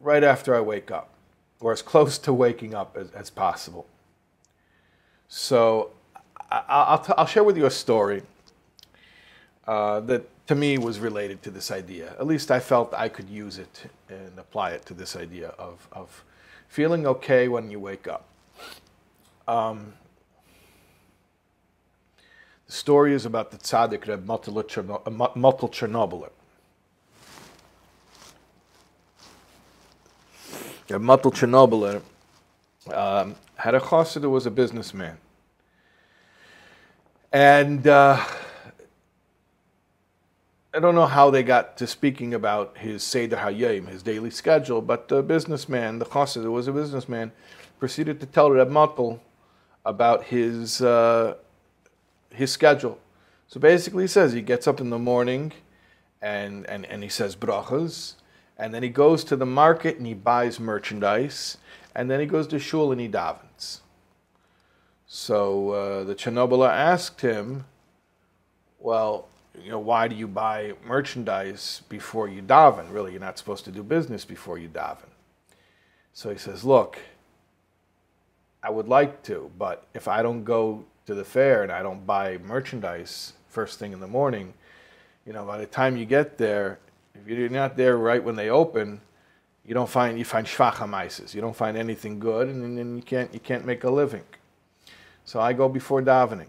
right 0.00 0.24
after 0.24 0.54
I 0.54 0.60
wake 0.60 0.90
up, 0.90 1.10
or 1.60 1.72
as 1.72 1.82
close 1.82 2.16
to 2.16 2.32
waking 2.32 2.74
up 2.74 2.96
as, 2.96 3.10
as 3.10 3.28
possible. 3.28 3.86
So 5.28 5.90
I, 6.50 6.96
will 6.96 7.04
t- 7.04 7.12
I'll 7.16 7.26
share 7.26 7.44
with 7.44 7.56
you 7.56 7.66
a 7.66 7.70
story 7.70 8.22
uh, 9.66 10.00
that 10.00 10.26
to 10.48 10.54
me 10.54 10.78
was 10.78 10.98
related 10.98 11.42
to 11.44 11.50
this 11.50 11.70
idea. 11.70 12.12
At 12.18 12.26
least 12.26 12.50
I 12.50 12.58
felt 12.58 12.92
I 12.92 13.08
could 13.08 13.28
use 13.28 13.58
it 13.58 13.84
and 14.08 14.36
apply 14.38 14.70
it 14.70 14.84
to 14.86 14.94
this 14.94 15.14
idea 15.14 15.54
of, 15.58 15.86
of 15.92 16.24
feeling 16.68 17.06
okay 17.06 17.46
when 17.46 17.70
you 17.70 17.78
wake 17.78 18.08
up. 18.08 18.24
Um, 19.46 19.92
the 22.66 22.72
story 22.72 23.14
is 23.14 23.26
about 23.26 23.50
the 23.52 23.58
tzaddik 23.58 24.06
Reb 24.08 24.26
Motel 24.26 24.54
Chernobyl. 24.64 26.30
Matel 30.88 31.32
Chernobyl 31.32 32.02
um, 32.92 33.36
had 33.56 33.74
a 33.74 33.80
chassid 33.80 34.22
who 34.22 34.30
was 34.30 34.46
a 34.46 34.50
businessman. 34.50 35.16
And 37.32 37.86
uh, 37.86 38.24
I 40.74 40.80
don't 40.80 40.96
know 40.96 41.06
how 41.06 41.30
they 41.30 41.44
got 41.44 41.76
to 41.76 41.86
speaking 41.86 42.34
about 42.34 42.78
his 42.78 43.04
Seder 43.04 43.36
Hayim, 43.36 43.86
his 43.86 44.02
daily 44.02 44.30
schedule, 44.30 44.82
but 44.82 45.06
the 45.06 45.22
businessman, 45.22 46.00
the 46.00 46.06
chassid 46.06 46.42
who 46.42 46.50
was 46.50 46.66
a 46.66 46.72
businessman, 46.72 47.30
proceeded 47.78 48.18
to 48.18 48.26
tell 48.26 48.50
Reb 48.50 48.70
Matel 48.70 49.20
about 49.84 50.24
his, 50.24 50.82
uh, 50.82 51.34
his 52.30 52.50
schedule. 52.50 52.98
So 53.46 53.60
basically, 53.60 54.04
he 54.04 54.08
says 54.08 54.32
he 54.32 54.42
gets 54.42 54.66
up 54.66 54.80
in 54.80 54.90
the 54.90 54.98
morning 54.98 55.52
and, 56.20 56.68
and, 56.68 56.84
and 56.86 57.02
he 57.02 57.08
says 57.08 57.36
brachas, 57.36 58.14
and 58.58 58.74
then 58.74 58.82
he 58.82 58.88
goes 58.88 59.22
to 59.24 59.36
the 59.36 59.46
market 59.46 59.98
and 59.98 60.06
he 60.06 60.14
buys 60.14 60.58
merchandise, 60.58 61.58
and 61.94 62.10
then 62.10 62.18
he 62.18 62.26
goes 62.26 62.48
to 62.48 62.58
shul 62.58 62.90
and 62.90 63.00
he 63.00 63.08
davens. 63.08 63.80
So 65.12 65.70
uh, 65.70 66.04
the 66.04 66.14
Chernobyler 66.14 66.70
asked 66.70 67.20
him, 67.20 67.64
well, 68.78 69.26
you 69.60 69.68
know, 69.68 69.80
why 69.80 70.06
do 70.06 70.14
you 70.14 70.28
buy 70.28 70.74
merchandise 70.86 71.82
before 71.88 72.28
you 72.28 72.42
daven? 72.42 72.92
Really, 72.92 73.10
you're 73.10 73.20
not 73.20 73.36
supposed 73.36 73.64
to 73.64 73.72
do 73.72 73.82
business 73.82 74.24
before 74.24 74.56
you 74.56 74.68
daven. 74.68 75.08
So 76.12 76.30
he 76.30 76.38
says, 76.38 76.62
look, 76.62 76.96
I 78.62 78.70
would 78.70 78.86
like 78.86 79.24
to, 79.24 79.50
but 79.58 79.84
if 79.94 80.06
I 80.06 80.22
don't 80.22 80.44
go 80.44 80.84
to 81.06 81.14
the 81.16 81.24
fair 81.24 81.64
and 81.64 81.72
I 81.72 81.82
don't 81.82 82.06
buy 82.06 82.38
merchandise 82.38 83.32
first 83.48 83.80
thing 83.80 83.92
in 83.92 83.98
the 83.98 84.06
morning, 84.06 84.54
you 85.26 85.32
know, 85.32 85.44
by 85.44 85.58
the 85.58 85.66
time 85.66 85.96
you 85.96 86.04
get 86.04 86.38
there, 86.38 86.78
if 87.16 87.26
you're 87.26 87.48
not 87.48 87.76
there 87.76 87.96
right 87.96 88.22
when 88.22 88.36
they 88.36 88.48
open, 88.48 89.00
you 89.66 89.74
don't 89.74 89.90
find 89.90 90.20
you 90.20 90.24
find 90.24 90.46
shvachamaises. 90.46 91.34
You 91.34 91.40
don't 91.40 91.56
find 91.56 91.76
anything 91.76 92.20
good, 92.20 92.46
and 92.46 92.78
then 92.78 92.94
you 92.94 93.02
can't 93.02 93.34
you 93.34 93.40
can't 93.40 93.66
make 93.66 93.82
a 93.82 93.90
living. 93.90 94.22
So 95.30 95.38
I 95.38 95.52
go 95.52 95.68
before 95.68 96.02
davening. 96.02 96.48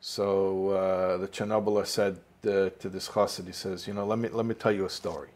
So 0.00 0.70
uh, 0.70 1.16
the 1.18 1.28
Chernobyl 1.28 1.86
said 1.86 2.16
uh, 2.44 2.70
to 2.80 2.88
this 2.88 3.06
chassid, 3.06 3.46
he 3.46 3.52
says, 3.52 3.86
you 3.86 3.94
know, 3.94 4.04
let 4.04 4.18
me 4.18 4.28
let 4.28 4.44
me 4.44 4.56
tell 4.56 4.72
you 4.72 4.86
a 4.86 4.90
story. 4.90 5.28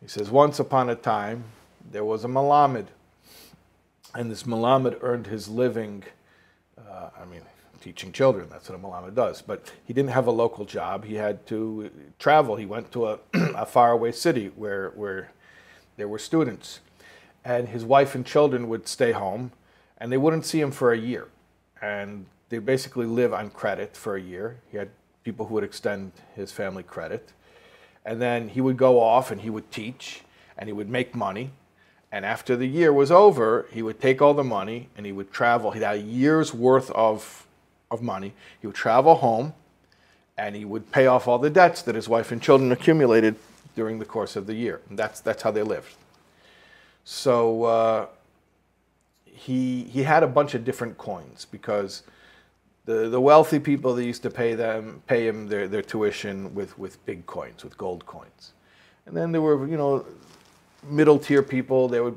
He 0.00 0.06
says, 0.06 0.30
once 0.30 0.60
upon 0.60 0.90
a 0.90 0.94
time, 0.94 1.42
there 1.90 2.04
was 2.04 2.24
a 2.24 2.28
malamed, 2.28 2.86
and 4.14 4.30
this 4.30 4.44
malamed 4.44 4.96
earned 5.00 5.26
his 5.26 5.48
living. 5.48 6.04
Uh, 6.78 7.10
I 7.20 7.24
mean, 7.24 7.42
teaching 7.80 8.12
children. 8.12 8.46
That's 8.48 8.68
what 8.68 8.78
a 8.78 8.80
malamed 8.80 9.16
does. 9.16 9.42
But 9.42 9.72
he 9.84 9.92
didn't 9.92 10.12
have 10.12 10.28
a 10.28 10.36
local 10.44 10.64
job. 10.64 11.04
He 11.04 11.16
had 11.16 11.48
to 11.48 11.90
travel. 12.20 12.54
He 12.54 12.66
went 12.66 12.92
to 12.92 13.08
a, 13.08 13.18
a 13.56 13.66
faraway 13.66 14.12
city 14.12 14.52
where 14.54 14.90
where 14.90 15.32
there 15.96 16.06
were 16.06 16.20
students, 16.20 16.78
and 17.44 17.70
his 17.70 17.84
wife 17.84 18.14
and 18.14 18.24
children 18.24 18.68
would 18.68 18.86
stay 18.86 19.10
home, 19.10 19.50
and 20.04 20.12
they 20.12 20.18
wouldn't 20.18 20.44
see 20.44 20.60
him 20.60 20.70
for 20.70 20.92
a 20.92 20.98
year, 20.98 21.28
and 21.80 22.26
they 22.50 22.58
basically 22.58 23.06
live 23.06 23.32
on 23.32 23.48
credit 23.48 23.96
for 23.96 24.16
a 24.16 24.20
year. 24.20 24.58
He 24.70 24.76
had 24.76 24.90
people 25.22 25.46
who 25.46 25.54
would 25.54 25.64
extend 25.64 26.12
his 26.36 26.52
family 26.52 26.82
credit, 26.82 27.32
and 28.04 28.20
then 28.20 28.50
he 28.50 28.60
would 28.60 28.76
go 28.76 29.00
off 29.00 29.30
and 29.30 29.40
he 29.40 29.48
would 29.48 29.70
teach, 29.70 30.20
and 30.58 30.68
he 30.68 30.74
would 30.74 30.90
make 30.90 31.14
money. 31.14 31.52
And 32.12 32.26
after 32.26 32.54
the 32.54 32.66
year 32.66 32.92
was 32.92 33.10
over, 33.10 33.64
he 33.72 33.80
would 33.80 33.98
take 33.98 34.20
all 34.20 34.34
the 34.34 34.44
money 34.44 34.90
and 34.94 35.06
he 35.06 35.10
would 35.10 35.32
travel. 35.32 35.70
He 35.70 35.80
had 35.80 35.94
a 35.94 35.98
year's 35.98 36.52
worth 36.52 36.90
of 36.90 37.46
of 37.90 38.02
money. 38.02 38.34
He 38.60 38.66
would 38.66 38.76
travel 38.76 39.14
home 39.14 39.54
and 40.36 40.54
he 40.54 40.66
would 40.66 40.92
pay 40.92 41.06
off 41.06 41.26
all 41.26 41.38
the 41.38 41.48
debts 41.48 41.80
that 41.80 41.94
his 41.94 42.10
wife 42.10 42.30
and 42.30 42.42
children 42.42 42.70
accumulated 42.72 43.36
during 43.74 43.98
the 43.98 44.04
course 44.04 44.36
of 44.36 44.46
the 44.46 44.54
year. 44.54 44.82
And 44.90 44.98
that's, 44.98 45.20
that's 45.20 45.42
how 45.42 45.50
they 45.50 45.62
lived. 45.62 45.94
So 47.04 47.64
uh, 47.64 48.06
he, 49.34 49.82
he 49.84 50.02
had 50.04 50.22
a 50.22 50.28
bunch 50.28 50.54
of 50.54 50.64
different 50.64 50.96
coins 50.96 51.46
because 51.50 52.04
the, 52.84 53.08
the 53.08 53.20
wealthy 53.20 53.58
people 53.58 53.94
they 53.94 54.04
used 54.04 54.22
to 54.22 54.30
pay 54.30 54.54
them 54.54 55.02
pay 55.06 55.26
him 55.26 55.48
their, 55.48 55.66
their 55.66 55.82
tuition 55.82 56.54
with, 56.54 56.78
with 56.78 57.04
big 57.04 57.26
coins, 57.26 57.64
with 57.64 57.76
gold 57.76 58.06
coins. 58.06 58.52
And 59.06 59.16
then 59.16 59.32
there 59.32 59.40
were, 59.40 59.66
you 59.66 59.76
know, 59.76 60.06
middle 60.84 61.18
tier 61.18 61.42
people, 61.42 61.88
they 61.88 62.00
would 62.00 62.16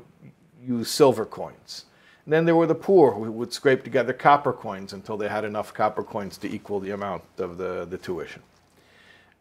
use 0.64 0.90
silver 0.90 1.24
coins. 1.24 1.86
And 2.24 2.32
then 2.32 2.44
there 2.44 2.54
were 2.54 2.66
the 2.66 2.74
poor 2.74 3.12
who 3.12 3.30
would 3.32 3.52
scrape 3.52 3.82
together 3.82 4.12
copper 4.12 4.52
coins 4.52 4.92
until 4.92 5.16
they 5.16 5.28
had 5.28 5.44
enough 5.44 5.74
copper 5.74 6.04
coins 6.04 6.36
to 6.38 6.54
equal 6.54 6.78
the 6.78 6.90
amount 6.90 7.24
of 7.38 7.58
the, 7.58 7.86
the 7.86 7.98
tuition. 7.98 8.42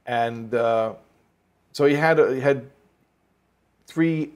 And 0.06 0.54
uh, 0.56 0.94
so 1.74 1.86
he 1.86 1.96
had, 1.96 2.18
he 2.18 2.40
had 2.40 2.70
three 3.86 4.32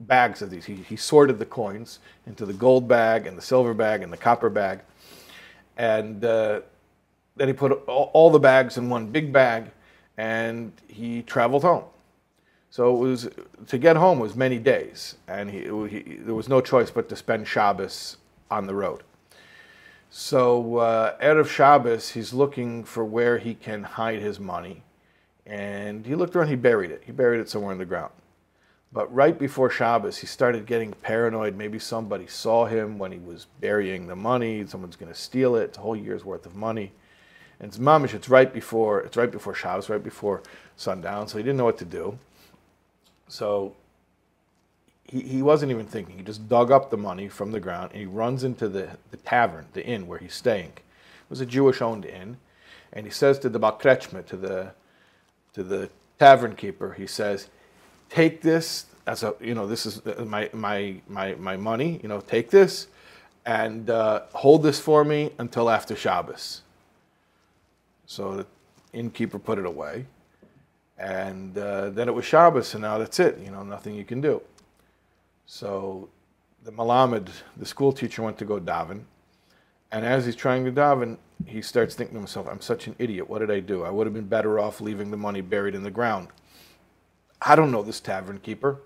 bags 0.00 0.42
of 0.42 0.50
these. 0.50 0.64
He, 0.64 0.74
he 0.76 0.96
sorted 0.96 1.38
the 1.38 1.46
coins 1.46 1.98
into 2.26 2.46
the 2.46 2.52
gold 2.52 2.88
bag 2.88 3.26
and 3.26 3.36
the 3.36 3.42
silver 3.42 3.74
bag 3.74 4.02
and 4.02 4.12
the 4.12 4.16
copper 4.16 4.50
bag. 4.50 4.80
And 5.76 6.24
uh, 6.24 6.60
then 7.36 7.48
he 7.48 7.54
put 7.54 7.72
all, 7.86 8.10
all 8.12 8.30
the 8.30 8.38
bags 8.38 8.76
in 8.76 8.88
one 8.88 9.08
big 9.08 9.32
bag 9.32 9.70
and 10.16 10.72
he 10.88 11.22
traveled 11.22 11.62
home. 11.62 11.84
So 12.70 12.94
it 12.94 12.98
was 12.98 13.30
to 13.68 13.78
get 13.78 13.96
home 13.96 14.18
was 14.18 14.36
many 14.36 14.58
days, 14.58 15.16
and 15.26 15.48
he, 15.48 15.60
he, 15.88 16.16
there 16.16 16.34
was 16.34 16.50
no 16.50 16.60
choice 16.60 16.90
but 16.90 17.08
to 17.08 17.16
spend 17.16 17.48
Shabbos 17.48 18.18
on 18.50 18.66
the 18.66 18.74
road. 18.74 19.04
So 20.10 20.76
uh, 20.76 21.18
erev 21.18 21.48
Shabbos, 21.48 22.10
he's 22.10 22.34
looking 22.34 22.84
for 22.84 23.04
where 23.04 23.38
he 23.38 23.54
can 23.54 23.84
hide 23.84 24.20
his 24.20 24.38
money, 24.38 24.82
and 25.46 26.04
he 26.04 26.14
looked 26.14 26.36
around. 26.36 26.48
He 26.48 26.56
buried 26.56 26.90
it. 26.90 27.04
He 27.06 27.12
buried 27.12 27.40
it 27.40 27.48
somewhere 27.48 27.72
in 27.72 27.78
the 27.78 27.86
ground. 27.86 28.12
But 28.92 29.12
right 29.14 29.38
before 29.38 29.68
Shabbos, 29.68 30.18
he 30.18 30.26
started 30.26 30.64
getting 30.64 30.92
paranoid. 30.92 31.56
Maybe 31.56 31.78
somebody 31.78 32.26
saw 32.26 32.64
him 32.64 32.98
when 32.98 33.12
he 33.12 33.18
was 33.18 33.46
burying 33.60 34.06
the 34.06 34.16
money. 34.16 34.66
Someone's 34.66 34.96
going 34.96 35.12
to 35.12 35.18
steal 35.18 35.56
it. 35.56 35.64
It's 35.64 35.78
a 35.78 35.82
whole 35.82 35.96
year's 35.96 36.24
worth 36.24 36.46
of 36.46 36.56
money. 36.56 36.92
And 37.60 37.68
it's 37.68 37.78
mamish. 37.78 38.14
It's 38.14 38.30
right 38.30 38.52
before. 38.52 39.00
It's 39.00 39.16
right 39.16 39.30
before 39.30 39.54
Shabbos. 39.54 39.90
Right 39.90 40.02
before 40.02 40.42
sundown. 40.76 41.28
So 41.28 41.36
he 41.36 41.44
didn't 41.44 41.58
know 41.58 41.66
what 41.66 41.78
to 41.78 41.84
do. 41.84 42.18
So 43.28 43.76
he, 45.04 45.20
he 45.20 45.42
wasn't 45.42 45.70
even 45.70 45.86
thinking. 45.86 46.16
He 46.16 46.22
just 46.22 46.48
dug 46.48 46.70
up 46.70 46.90
the 46.90 46.96
money 46.96 47.28
from 47.28 47.50
the 47.50 47.60
ground 47.60 47.90
and 47.92 48.00
he 48.00 48.06
runs 48.06 48.42
into 48.42 48.68
the, 48.68 48.96
the 49.10 49.18
tavern, 49.18 49.66
the 49.74 49.84
inn 49.84 50.06
where 50.06 50.18
he's 50.18 50.34
staying. 50.34 50.70
It 50.70 51.30
was 51.30 51.42
a 51.42 51.46
Jewish 51.46 51.82
owned 51.82 52.06
inn. 52.06 52.38
And 52.92 53.04
he 53.04 53.12
says 53.12 53.38
to 53.40 53.50
the 53.50 53.60
Bakrechma, 53.60 54.24
to 54.26 54.36
the, 54.36 54.72
to 55.52 55.62
the 55.62 55.90
tavern 56.18 56.54
keeper, 56.56 56.94
he 56.94 57.06
says, 57.06 57.48
Take 58.10 58.42
this 58.42 58.86
as 59.06 59.22
a, 59.22 59.34
you 59.40 59.54
know, 59.54 59.66
this 59.66 59.86
is 59.86 60.02
my, 60.26 60.50
my, 60.52 60.96
my, 61.08 61.34
my 61.34 61.56
money, 61.56 61.98
you 62.02 62.08
know, 62.08 62.20
take 62.20 62.50
this 62.50 62.88
and 63.46 63.88
uh, 63.88 64.22
hold 64.34 64.62
this 64.62 64.78
for 64.78 65.04
me 65.04 65.30
until 65.38 65.70
after 65.70 65.96
Shabbos. 65.96 66.62
So 68.06 68.36
the 68.36 68.46
innkeeper 68.92 69.38
put 69.38 69.58
it 69.58 69.64
away. 69.64 70.06
And 70.98 71.56
uh, 71.56 71.90
then 71.90 72.08
it 72.08 72.14
was 72.14 72.24
Shabbos, 72.24 72.74
and 72.74 72.82
now 72.82 72.98
that's 72.98 73.20
it. 73.20 73.38
You 73.38 73.50
know, 73.50 73.62
nothing 73.62 73.94
you 73.94 74.04
can 74.04 74.20
do. 74.20 74.42
So 75.46 76.08
the 76.64 76.72
Malamed, 76.72 77.30
the 77.56 77.64
school 77.64 77.92
teacher, 77.92 78.22
went 78.22 78.36
to 78.38 78.44
go 78.44 78.58
daven. 78.58 79.02
And 79.92 80.04
as 80.04 80.26
he's 80.26 80.36
trying 80.36 80.64
to 80.64 80.72
daven, 80.72 81.16
he 81.46 81.62
starts 81.62 81.94
thinking 81.94 82.14
to 82.14 82.20
himself, 82.20 82.48
I'm 82.48 82.60
such 82.60 82.88
an 82.88 82.96
idiot. 82.98 83.30
What 83.30 83.38
did 83.38 83.50
I 83.50 83.60
do? 83.60 83.84
I 83.84 83.90
would 83.90 84.06
have 84.06 84.14
been 84.14 84.26
better 84.26 84.58
off 84.58 84.80
leaving 84.80 85.10
the 85.10 85.16
money 85.16 85.40
buried 85.40 85.74
in 85.74 85.82
the 85.82 85.90
ground. 85.90 86.28
I 87.40 87.56
don't 87.56 87.70
know 87.70 87.82
this 87.82 88.00
tavern 88.00 88.38
keeper. 88.38 88.78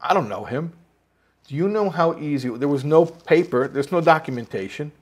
I 0.00 0.14
don't 0.14 0.28
know 0.28 0.44
him. 0.44 0.72
Do 1.46 1.54
you 1.54 1.68
know 1.68 1.90
how 1.90 2.18
easy? 2.18 2.48
There 2.50 2.68
was 2.68 2.84
no 2.84 3.06
paper, 3.06 3.68
there's 3.68 3.90
no 3.90 4.00
documentation. 4.00 4.92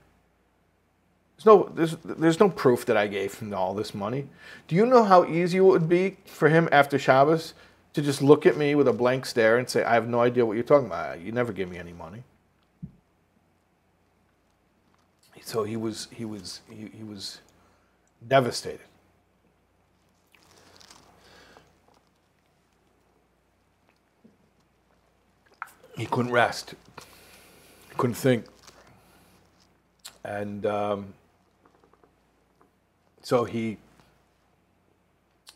There's 1.36 1.46
no, 1.46 1.70
there's, 1.74 1.96
there's 2.02 2.40
no 2.40 2.48
proof 2.48 2.86
that 2.86 2.96
I 2.96 3.08
gave 3.08 3.34
him 3.34 3.52
all 3.52 3.74
this 3.74 3.94
money. 3.94 4.26
Do 4.68 4.74
you 4.74 4.86
know 4.86 5.04
how 5.04 5.24
easy 5.26 5.58
it 5.58 5.62
would 5.62 5.88
be 5.88 6.16
for 6.24 6.48
him 6.48 6.68
after 6.72 6.98
Shabbos 6.98 7.52
to 7.92 8.00
just 8.00 8.22
look 8.22 8.46
at 8.46 8.56
me 8.56 8.74
with 8.74 8.88
a 8.88 8.92
blank 8.92 9.26
stare 9.26 9.58
and 9.58 9.68
say, 9.68 9.84
I 9.84 9.94
have 9.94 10.08
no 10.08 10.20
idea 10.20 10.46
what 10.46 10.54
you're 10.54 10.62
talking 10.62 10.86
about. 10.86 11.20
You 11.20 11.32
never 11.32 11.52
gave 11.52 11.68
me 11.68 11.78
any 11.78 11.92
money. 11.92 12.22
So 15.42 15.62
he 15.62 15.76
was, 15.76 16.08
he 16.10 16.24
was, 16.24 16.60
he, 16.68 16.90
he 16.96 17.04
was 17.04 17.40
devastated. 18.26 18.80
He 25.96 26.06
couldn't 26.06 26.32
rest. 26.32 26.74
Couldn't 27.96 28.14
think. 28.14 28.44
And 30.24 30.66
um, 30.66 31.14
so 33.22 33.44
he 33.44 33.78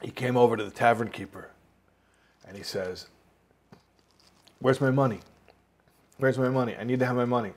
he 0.01 0.11
came 0.11 0.37
over 0.37 0.57
to 0.57 0.65
the 0.65 0.71
tavern 0.71 1.09
keeper 1.09 1.51
and 2.49 2.57
he 2.57 2.63
says, 2.63 3.09
Where's 4.61 4.81
my 4.81 4.91
money? 4.91 5.21
Where's 6.19 6.39
my 6.39 6.49
money? 6.49 6.75
I 6.79 6.85
need 6.85 7.01
to 7.01 7.07
have 7.07 7.17
my 7.17 7.25
money. 7.27 7.53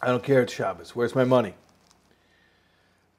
I 0.00 0.06
don't 0.06 0.22
care, 0.22 0.42
it's 0.42 0.52
Shabbos. 0.52 0.94
Where's 0.96 1.14
my 1.14 1.24
money? 1.24 1.54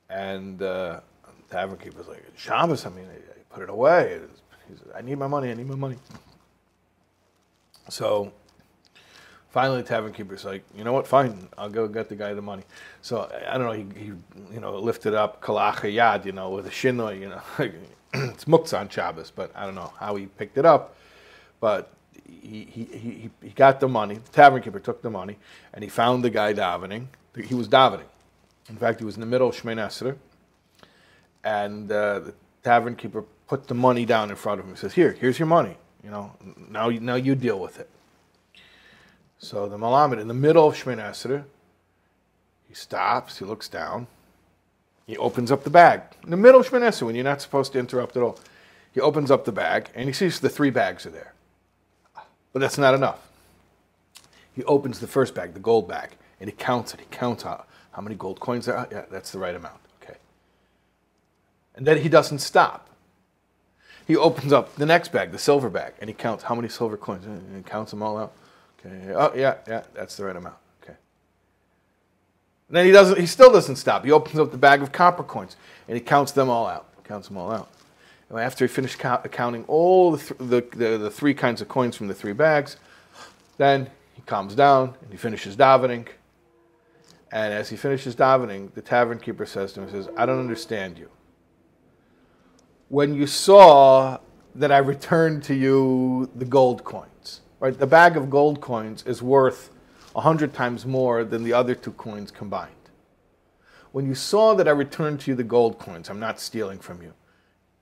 And 0.09 0.61
uh, 0.61 1.01
the 1.23 1.55
tavern 1.55 1.77
keeper's 1.77 2.07
like, 2.07 2.23
Shabbos, 2.35 2.85
I 2.85 2.89
mean, 2.89 3.05
I 3.05 3.53
put 3.53 3.63
it 3.63 3.69
away. 3.69 4.19
He 4.67 4.75
says, 4.75 4.87
I 4.95 5.01
need 5.01 5.17
my 5.17 5.27
money, 5.27 5.51
I 5.51 5.53
need 5.53 5.67
my 5.67 5.75
money. 5.75 5.97
So 7.89 8.31
Finally, 9.51 9.81
the 9.81 9.87
tavern 9.87 10.13
keeper's 10.13 10.45
like, 10.45 10.63
you 10.75 10.83
know 10.85 10.93
what? 10.93 11.05
Fine, 11.05 11.49
I'll 11.57 11.69
go 11.69 11.85
get 11.87 12.07
the 12.07 12.15
guy 12.15 12.33
the 12.33 12.41
money. 12.41 12.63
So 13.01 13.29
I 13.49 13.57
don't 13.57 13.67
know. 13.67 13.73
He, 13.73 13.99
he 13.99 14.05
you 14.53 14.59
know, 14.61 14.77
lifted 14.79 15.13
up 15.13 15.41
kalacha 15.41 15.93
yad, 15.93 16.25
you 16.25 16.31
know, 16.31 16.49
with 16.51 16.67
a 16.67 16.69
shinoi, 16.69 17.19
you 17.19 17.29
know, 17.29 17.41
it's 18.31 18.45
muktzah 18.45 18.79
on 18.79 18.87
Shabbos, 18.89 19.29
but 19.29 19.51
I 19.53 19.65
don't 19.65 19.75
know 19.75 19.91
how 19.99 20.15
he 20.15 20.27
picked 20.27 20.57
it 20.57 20.65
up. 20.65 20.95
But 21.59 21.91
he, 22.25 22.65
he, 22.71 22.83
he, 22.85 23.29
he 23.41 23.49
got 23.49 23.81
the 23.81 23.89
money. 23.89 24.15
The 24.15 24.31
tavern 24.31 24.61
keeper 24.61 24.79
took 24.79 25.01
the 25.01 25.09
money, 25.09 25.37
and 25.73 25.83
he 25.83 25.89
found 25.89 26.23
the 26.23 26.29
guy 26.29 26.53
davening. 26.53 27.07
He 27.35 27.53
was 27.53 27.67
davening. 27.67 28.07
In 28.69 28.77
fact, 28.77 28.99
he 28.99 29.05
was 29.05 29.15
in 29.15 29.21
the 29.21 29.27
middle 29.27 29.49
of 29.49 29.55
Esrei, 29.55 30.15
and 31.43 31.91
uh, 31.91 32.19
the 32.19 32.33
tavern 32.63 32.95
keeper 32.95 33.25
put 33.47 33.67
the 33.67 33.73
money 33.73 34.05
down 34.05 34.29
in 34.29 34.37
front 34.37 34.61
of 34.61 34.65
him. 34.65 34.73
He 34.73 34.79
says, 34.79 34.93
"Here, 34.93 35.11
here's 35.11 35.37
your 35.37 35.47
money. 35.47 35.75
You 36.03 36.09
know, 36.09 36.31
now 36.69 36.87
now 36.89 37.15
you 37.15 37.35
deal 37.35 37.59
with 37.59 37.79
it." 37.79 37.89
So 39.43 39.67
the 39.67 39.75
Malamed, 39.75 40.21
in 40.21 40.27
the 40.27 40.35
middle 40.35 40.67
of 40.67 40.75
Shemoneh 40.75 41.09
Esrei, 41.09 41.43
he 42.67 42.75
stops, 42.75 43.39
he 43.39 43.45
looks 43.45 43.67
down, 43.67 44.05
He 45.07 45.17
opens 45.17 45.51
up 45.51 45.63
the 45.63 45.69
bag 45.71 46.03
in 46.23 46.29
the 46.29 46.37
middle 46.37 46.61
of 46.61 46.69
Shemon 46.69 47.01
when 47.01 47.15
you're 47.15 47.23
not 47.23 47.41
supposed 47.41 47.73
to 47.73 47.79
interrupt 47.79 48.15
at 48.15 48.23
all. 48.23 48.39
He 48.93 49.01
opens 49.01 49.31
up 49.31 49.45
the 49.45 49.51
bag 49.51 49.89
and 49.95 50.07
he 50.07 50.13
sees 50.13 50.39
the 50.39 50.47
three 50.47 50.69
bags 50.69 51.05
are 51.05 51.09
there. 51.09 51.33
But 52.53 52.59
that's 52.59 52.77
not 52.77 52.93
enough. 52.93 53.27
He 54.53 54.63
opens 54.65 54.99
the 54.99 55.07
first 55.07 55.33
bag, 55.33 55.53
the 55.53 55.59
gold 55.59 55.87
bag, 55.87 56.11
and 56.39 56.49
he 56.49 56.55
counts 56.55 56.93
it. 56.93 56.99
He 56.99 57.07
counts 57.09 57.43
how, 57.43 57.65
how 57.91 58.01
many 58.01 58.15
gold 58.15 58.39
coins 58.39 58.67
there 58.67 58.77
are. 58.77 58.87
Yeah, 58.91 59.05
that's 59.09 59.31
the 59.31 59.39
right 59.39 59.55
amount. 59.55 59.79
Okay. 60.03 60.17
And 61.75 61.87
then 61.87 61.97
he 61.97 62.09
doesn't 62.09 62.39
stop. 62.39 62.89
He 64.05 64.15
opens 64.15 64.53
up 64.53 64.75
the 64.75 64.85
next 64.85 65.11
bag, 65.11 65.31
the 65.31 65.39
silver 65.39 65.69
bag, 65.69 65.93
and 65.99 66.09
he 66.09 66.13
counts 66.13 66.43
how 66.43 66.53
many 66.53 66.69
silver 66.69 66.97
coins. 66.97 67.25
And 67.25 67.65
counts 67.65 67.91
them 67.91 68.03
all 68.03 68.17
out. 68.17 68.33
Okay. 68.85 69.13
Oh, 69.13 69.31
yeah, 69.35 69.57
yeah, 69.67 69.83
that's 69.93 70.17
the 70.17 70.25
right 70.25 70.35
amount. 70.35 70.55
Okay. 70.83 70.95
And 72.67 72.77
then 72.77 72.85
he 72.85 72.91
doesn't. 72.91 73.19
He 73.19 73.27
still 73.27 73.51
doesn't 73.51 73.75
stop. 73.75 74.03
He 74.03 74.11
opens 74.11 74.39
up 74.39 74.51
the 74.51 74.57
bag 74.57 74.81
of 74.81 74.91
copper 74.91 75.23
coins, 75.23 75.55
and 75.87 75.95
he 75.95 76.03
counts 76.03 76.31
them 76.31 76.49
all 76.49 76.67
out. 76.67 76.87
Counts 77.03 77.27
them 77.27 77.37
all 77.37 77.51
out. 77.51 77.69
And 78.29 78.39
after 78.39 78.65
he 78.65 78.69
finished 78.69 78.97
count, 78.97 79.29
counting 79.31 79.65
all 79.65 80.11
the, 80.11 80.17
th- 80.17 80.39
the, 80.39 80.77
the, 80.77 80.97
the 80.97 81.11
three 81.11 81.33
kinds 81.33 81.61
of 81.61 81.67
coins 81.67 81.97
from 81.97 82.07
the 82.07 82.13
three 82.13 82.31
bags, 82.31 82.77
then 83.57 83.89
he 84.13 84.21
calms 84.21 84.55
down 84.55 84.95
and 85.01 85.11
he 85.11 85.17
finishes 85.17 85.57
davening. 85.57 86.07
And 87.33 87.53
as 87.53 87.69
he 87.69 87.75
finishes 87.75 88.15
davening, 88.15 88.73
the 88.73 88.81
tavern 88.81 89.19
keeper 89.19 89.45
says 89.45 89.73
to 89.73 89.81
him, 89.81 89.91
says, 89.91 90.07
I 90.15 90.25
don't 90.25 90.39
understand 90.39 90.97
you. 90.97 91.09
When 92.87 93.13
you 93.13 93.27
saw 93.27 94.19
that 94.55 94.71
I 94.71 94.77
returned 94.77 95.43
to 95.43 95.53
you 95.53 96.29
the 96.35 96.45
gold 96.45 96.85
coins, 96.85 97.10
right? 97.61 97.77
The 97.77 97.87
bag 97.87 98.17
of 98.17 98.29
gold 98.29 98.59
coins 98.59 99.03
is 99.03 99.21
worth 99.21 99.69
a 100.13 100.21
hundred 100.21 100.53
times 100.53 100.85
more 100.85 101.23
than 101.23 101.43
the 101.43 101.53
other 101.53 101.75
two 101.75 101.93
coins 101.93 102.31
combined. 102.31 102.71
When 103.93 104.05
you 104.05 104.15
saw 104.15 104.55
that 104.55 104.67
I 104.67 104.71
returned 104.71 105.21
to 105.21 105.31
you 105.31 105.35
the 105.35 105.43
gold 105.43 105.79
coins, 105.79 106.09
I'm 106.09 106.19
not 106.19 106.39
stealing 106.39 106.79
from 106.79 107.01
you. 107.01 107.13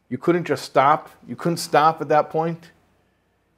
You 0.09 0.17
couldn't 0.17 0.45
just 0.45 0.65
stop. 0.65 1.09
You 1.27 1.35
couldn't 1.35 1.57
stop 1.57 2.01
at 2.01 2.09
that 2.09 2.29
point. 2.29 2.71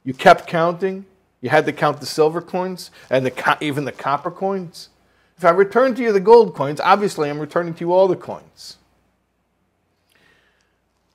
You 0.04 0.14
kept 0.14 0.46
counting. 0.46 1.06
You 1.40 1.50
had 1.50 1.66
to 1.66 1.72
count 1.72 1.98
the 1.98 2.06
silver 2.06 2.40
coins 2.40 2.90
and 3.10 3.26
the, 3.26 3.58
even 3.60 3.84
the 3.84 3.92
copper 3.92 4.30
coins. 4.30 4.90
If 5.36 5.44
I 5.44 5.50
return 5.50 5.94
to 5.96 6.02
you 6.02 6.12
the 6.12 6.20
gold 6.20 6.54
coins, 6.54 6.78
obviously 6.80 7.28
I'm 7.28 7.40
returning 7.40 7.74
to 7.74 7.80
you 7.80 7.92
all 7.92 8.06
the 8.06 8.16
coins. 8.16 8.76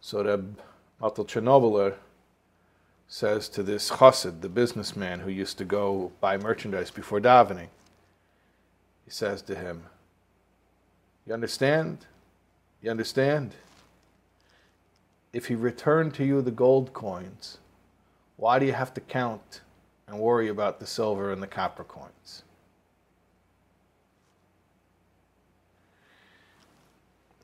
So 0.02 0.22
the 0.24 0.44
Mottel 1.02 1.26
Chernobyler 1.26 1.96
says 3.08 3.48
to 3.50 3.64
this 3.64 3.90
chassid, 3.90 4.42
the 4.42 4.50
businessman 4.50 5.22
who 5.22 5.30
used 5.30 5.58
to 5.58 5.66
go 5.66 6.12
buy 6.20 6.38
merchandise 6.38 6.92
before 6.92 7.20
davening, 7.20 7.70
he 9.06 9.12
says 9.12 9.42
to 9.44 9.56
him, 9.56 9.84
You 11.26 11.34
understand? 11.34 12.06
You 12.82 12.92
understand? 12.92 13.56
If 15.34 15.48
he 15.48 15.56
returned 15.56 16.14
to 16.16 16.26
you 16.26 16.42
the 16.42 16.52
gold 16.52 16.94
coins, 16.94 17.58
why 18.36 18.60
do 18.60 18.66
you 18.66 18.74
have 18.74 18.94
to 18.96 19.02
count 19.02 19.62
and 20.08 20.20
worry 20.20 20.48
about 20.48 20.80
the 20.80 20.88
silver 20.88 21.32
and 21.32 21.44
the 21.44 21.48
copper 21.48 21.84
coins. 21.84 22.44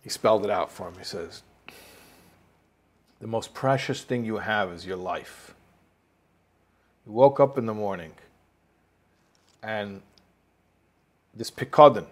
He 0.02 0.10
spelled 0.10 0.44
it 0.44 0.52
out 0.52 0.72
for 0.72 0.88
him. 0.88 0.96
He 0.98 1.04
says, 1.04 1.44
The 3.20 3.28
most 3.28 3.54
precious 3.54 4.02
thing 4.02 4.26
you 4.26 4.38
have 4.38 4.72
is 4.72 4.86
your 4.86 4.98
life. 4.98 5.53
You 7.06 7.12
woke 7.12 7.40
up 7.40 7.58
in 7.58 7.66
the 7.66 7.74
morning 7.74 8.14
and 9.62 10.02
this 11.36 11.52
pikodin, 11.52 12.06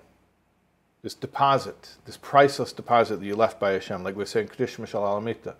this 1.02 1.14
deposit, 1.14 1.96
this 2.06 2.18
priceless 2.18 2.74
deposit 2.74 3.18
that 3.18 3.26
you 3.26 3.36
left 3.36 3.60
by 3.60 3.72
Hashem, 3.72 4.04
like 4.04 4.16
we're 4.16 4.26
saying, 4.26 4.50
Krish 4.50 4.78
Mishal 4.78 5.02
Alamita, 5.02 5.56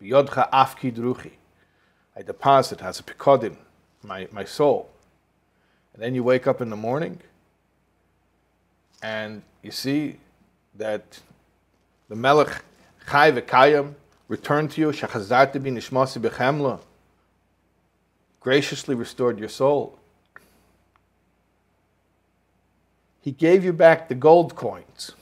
Biyodcha 0.00 0.50
Afki 0.50 0.92
Druchi, 0.92 1.32
I 2.16 2.22
deposit 2.22 2.82
as 2.82 2.98
a 2.98 3.02
pikodin, 3.04 3.56
my, 4.02 4.26
my 4.32 4.44
soul. 4.44 4.90
And 5.94 6.02
then 6.02 6.14
you 6.14 6.24
wake 6.24 6.46
up 6.46 6.60
in 6.60 6.70
the 6.70 6.76
morning 6.76 7.20
and 9.02 9.42
you 9.62 9.70
see 9.70 10.16
that 10.76 11.20
the 12.08 12.16
Melech 12.16 12.62
Chai 13.08 13.30
V'Kayim 13.30 13.94
returned 14.28 14.70
to 14.72 14.80
you, 14.80 14.88
Shachazarti 14.88 15.62
bi 15.62 15.70
nishmasi 15.70 16.20
b'chemla, 16.20 16.80
graciously 18.42 18.94
restored 18.94 19.38
your 19.38 19.48
soul. 19.48 19.98
He 23.20 23.30
gave 23.30 23.64
you 23.64 23.72
back 23.72 24.08
the 24.08 24.14
gold 24.14 24.56
coins. 24.56 25.12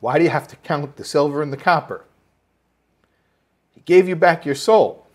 Why 0.00 0.18
do 0.18 0.24
you 0.24 0.30
have 0.30 0.48
to 0.48 0.56
count 0.56 0.96
the 0.96 1.04
silver 1.04 1.42
and 1.42 1.52
the 1.52 1.56
copper? 1.56 2.04
He 3.74 3.80
gave 3.80 4.08
you 4.08 4.16
back 4.16 4.46
your 4.46 4.54
soul, 4.54 5.06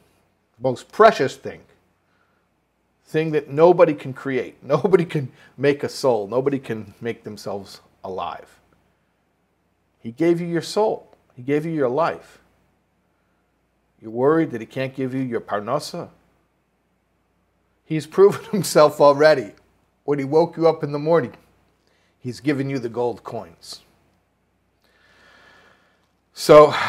the 0.57 0.63
most 0.63 0.91
precious 0.91 1.35
thing 1.35 1.61
thing 3.07 3.31
that 3.31 3.49
nobody 3.49 3.93
can 3.93 4.13
create. 4.13 4.61
Nobody 4.63 5.05
can 5.05 5.31
make 5.57 5.83
a 5.83 5.89
soul. 5.89 6.27
Nobody 6.27 6.59
can 6.59 6.93
make 6.99 7.23
themselves 7.23 7.79
alive. 8.03 8.59
He 9.99 10.11
gave 10.11 10.41
you 10.41 10.47
your 10.47 10.61
soul. 10.61 11.15
He 11.33 11.41
gave 11.41 11.65
you 11.65 11.71
your 11.71 11.89
life. 11.89 12.39
You're 14.01 14.11
worried 14.11 14.51
that 14.51 14.61
he 14.61 14.67
can't 14.67 14.93
give 14.93 15.13
you 15.13 15.21
your 15.21 15.41
parnasa? 15.41 16.09
He's 17.87 18.05
proven 18.05 18.45
himself 18.51 19.01
already. 19.01 19.53
When 20.03 20.19
he 20.19 20.25
woke 20.25 20.55
you 20.55 20.67
up 20.67 20.83
in 20.83 20.91
the 20.91 20.99
morning, 20.99 21.33
he's 22.19 22.39
given 22.39 22.69
you 22.69 22.77
the 22.77 22.89
gold 22.89 23.23
coins. 23.23 23.81
So, 26.33 26.75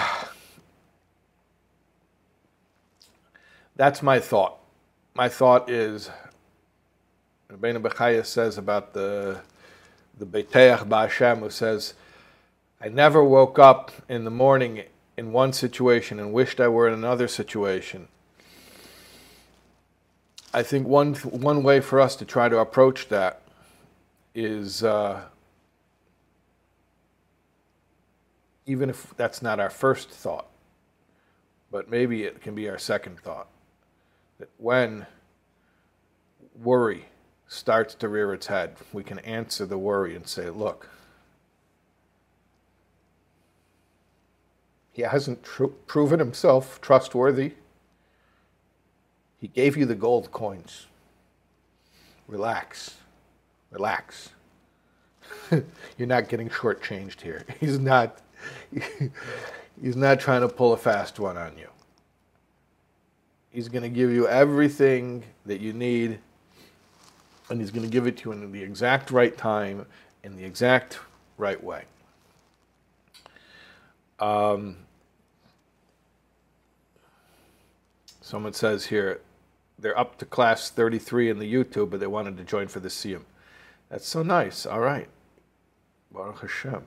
that's 3.76 4.02
my 4.02 4.20
thought 4.20 4.58
my 5.18 5.28
thought 5.28 5.68
is, 5.68 6.10
Rabbeinu 7.50 7.82
Bechaya 7.82 8.24
says 8.24 8.56
about 8.56 8.92
the 8.92 9.40
the 10.16 10.26
Beteach 10.26 10.88
Ba'Hashem, 10.88 11.40
who 11.40 11.50
says, 11.50 11.94
I 12.80 12.88
never 12.88 13.24
woke 13.24 13.58
up 13.58 13.90
in 14.08 14.24
the 14.24 14.30
morning 14.30 14.84
in 15.16 15.32
one 15.32 15.52
situation 15.52 16.20
and 16.20 16.32
wished 16.32 16.60
I 16.60 16.68
were 16.68 16.86
in 16.86 16.94
another 16.94 17.26
situation. 17.26 18.06
I 20.52 20.62
think 20.62 20.86
one 20.86 21.14
one 21.14 21.62
way 21.62 21.80
for 21.80 22.00
us 22.00 22.16
to 22.16 22.24
try 22.24 22.48
to 22.48 22.58
approach 22.58 23.08
that 23.08 23.42
is 24.34 24.82
uh, 24.82 25.20
even 28.66 28.88
if 28.88 29.14
that's 29.16 29.42
not 29.42 29.60
our 29.60 29.70
first 29.70 30.10
thought, 30.10 30.46
but 31.70 31.90
maybe 31.90 32.24
it 32.24 32.40
can 32.40 32.54
be 32.54 32.68
our 32.68 32.78
second 32.78 33.18
thought 33.20 33.48
that 34.38 34.48
when 34.58 35.06
worry 36.62 37.06
starts 37.46 37.94
to 37.94 38.08
rear 38.08 38.32
its 38.32 38.46
head, 38.46 38.76
we 38.92 39.02
can 39.02 39.18
answer 39.20 39.64
the 39.66 39.78
worry 39.78 40.14
and 40.14 40.26
say, 40.26 40.50
look, 40.50 40.88
he 44.92 45.02
hasn't 45.02 45.42
proven 45.86 46.18
himself 46.18 46.80
trustworthy. 46.80 47.54
He 49.40 49.48
gave 49.48 49.76
you 49.76 49.86
the 49.86 49.94
gold 49.94 50.32
coins. 50.32 50.86
Relax. 52.26 52.96
Relax. 53.70 54.30
You're 55.50 56.08
not 56.08 56.28
getting 56.28 56.48
shortchanged 56.48 57.20
here. 57.20 57.44
He's 57.60 57.78
not. 57.78 58.20
He's 59.80 59.96
not 59.96 60.18
trying 60.18 60.40
to 60.40 60.48
pull 60.48 60.72
a 60.72 60.76
fast 60.76 61.20
one 61.20 61.36
on 61.36 61.56
you. 61.56 61.68
He's 63.50 63.68
going 63.68 63.82
to 63.82 63.88
give 63.88 64.10
you 64.10 64.26
everything 64.28 65.24
that 65.46 65.60
you 65.60 65.72
need, 65.72 66.18
and 67.48 67.60
He's 67.60 67.70
going 67.70 67.84
to 67.84 67.90
give 67.90 68.06
it 68.06 68.16
to 68.18 68.30
you 68.30 68.32
in 68.32 68.52
the 68.52 68.62
exact 68.62 69.10
right 69.10 69.36
time, 69.36 69.86
in 70.24 70.36
the 70.36 70.44
exact 70.44 70.98
right 71.36 71.62
way. 71.62 71.84
Um, 74.18 74.76
someone 78.20 78.52
says 78.52 78.84
here, 78.84 79.20
they're 79.78 79.98
up 79.98 80.18
to 80.18 80.24
class 80.24 80.70
33 80.70 81.30
in 81.30 81.38
the 81.38 81.52
YouTube, 81.52 81.90
but 81.90 82.00
they 82.00 82.06
wanted 82.06 82.36
to 82.38 82.44
join 82.44 82.68
for 82.68 82.80
the 82.80 82.88
Siyum. 82.88 83.22
That's 83.88 84.06
so 84.06 84.22
nice. 84.22 84.66
All 84.66 84.80
right. 84.80 85.08
Baruch 86.12 86.40
Hashem. 86.40 86.82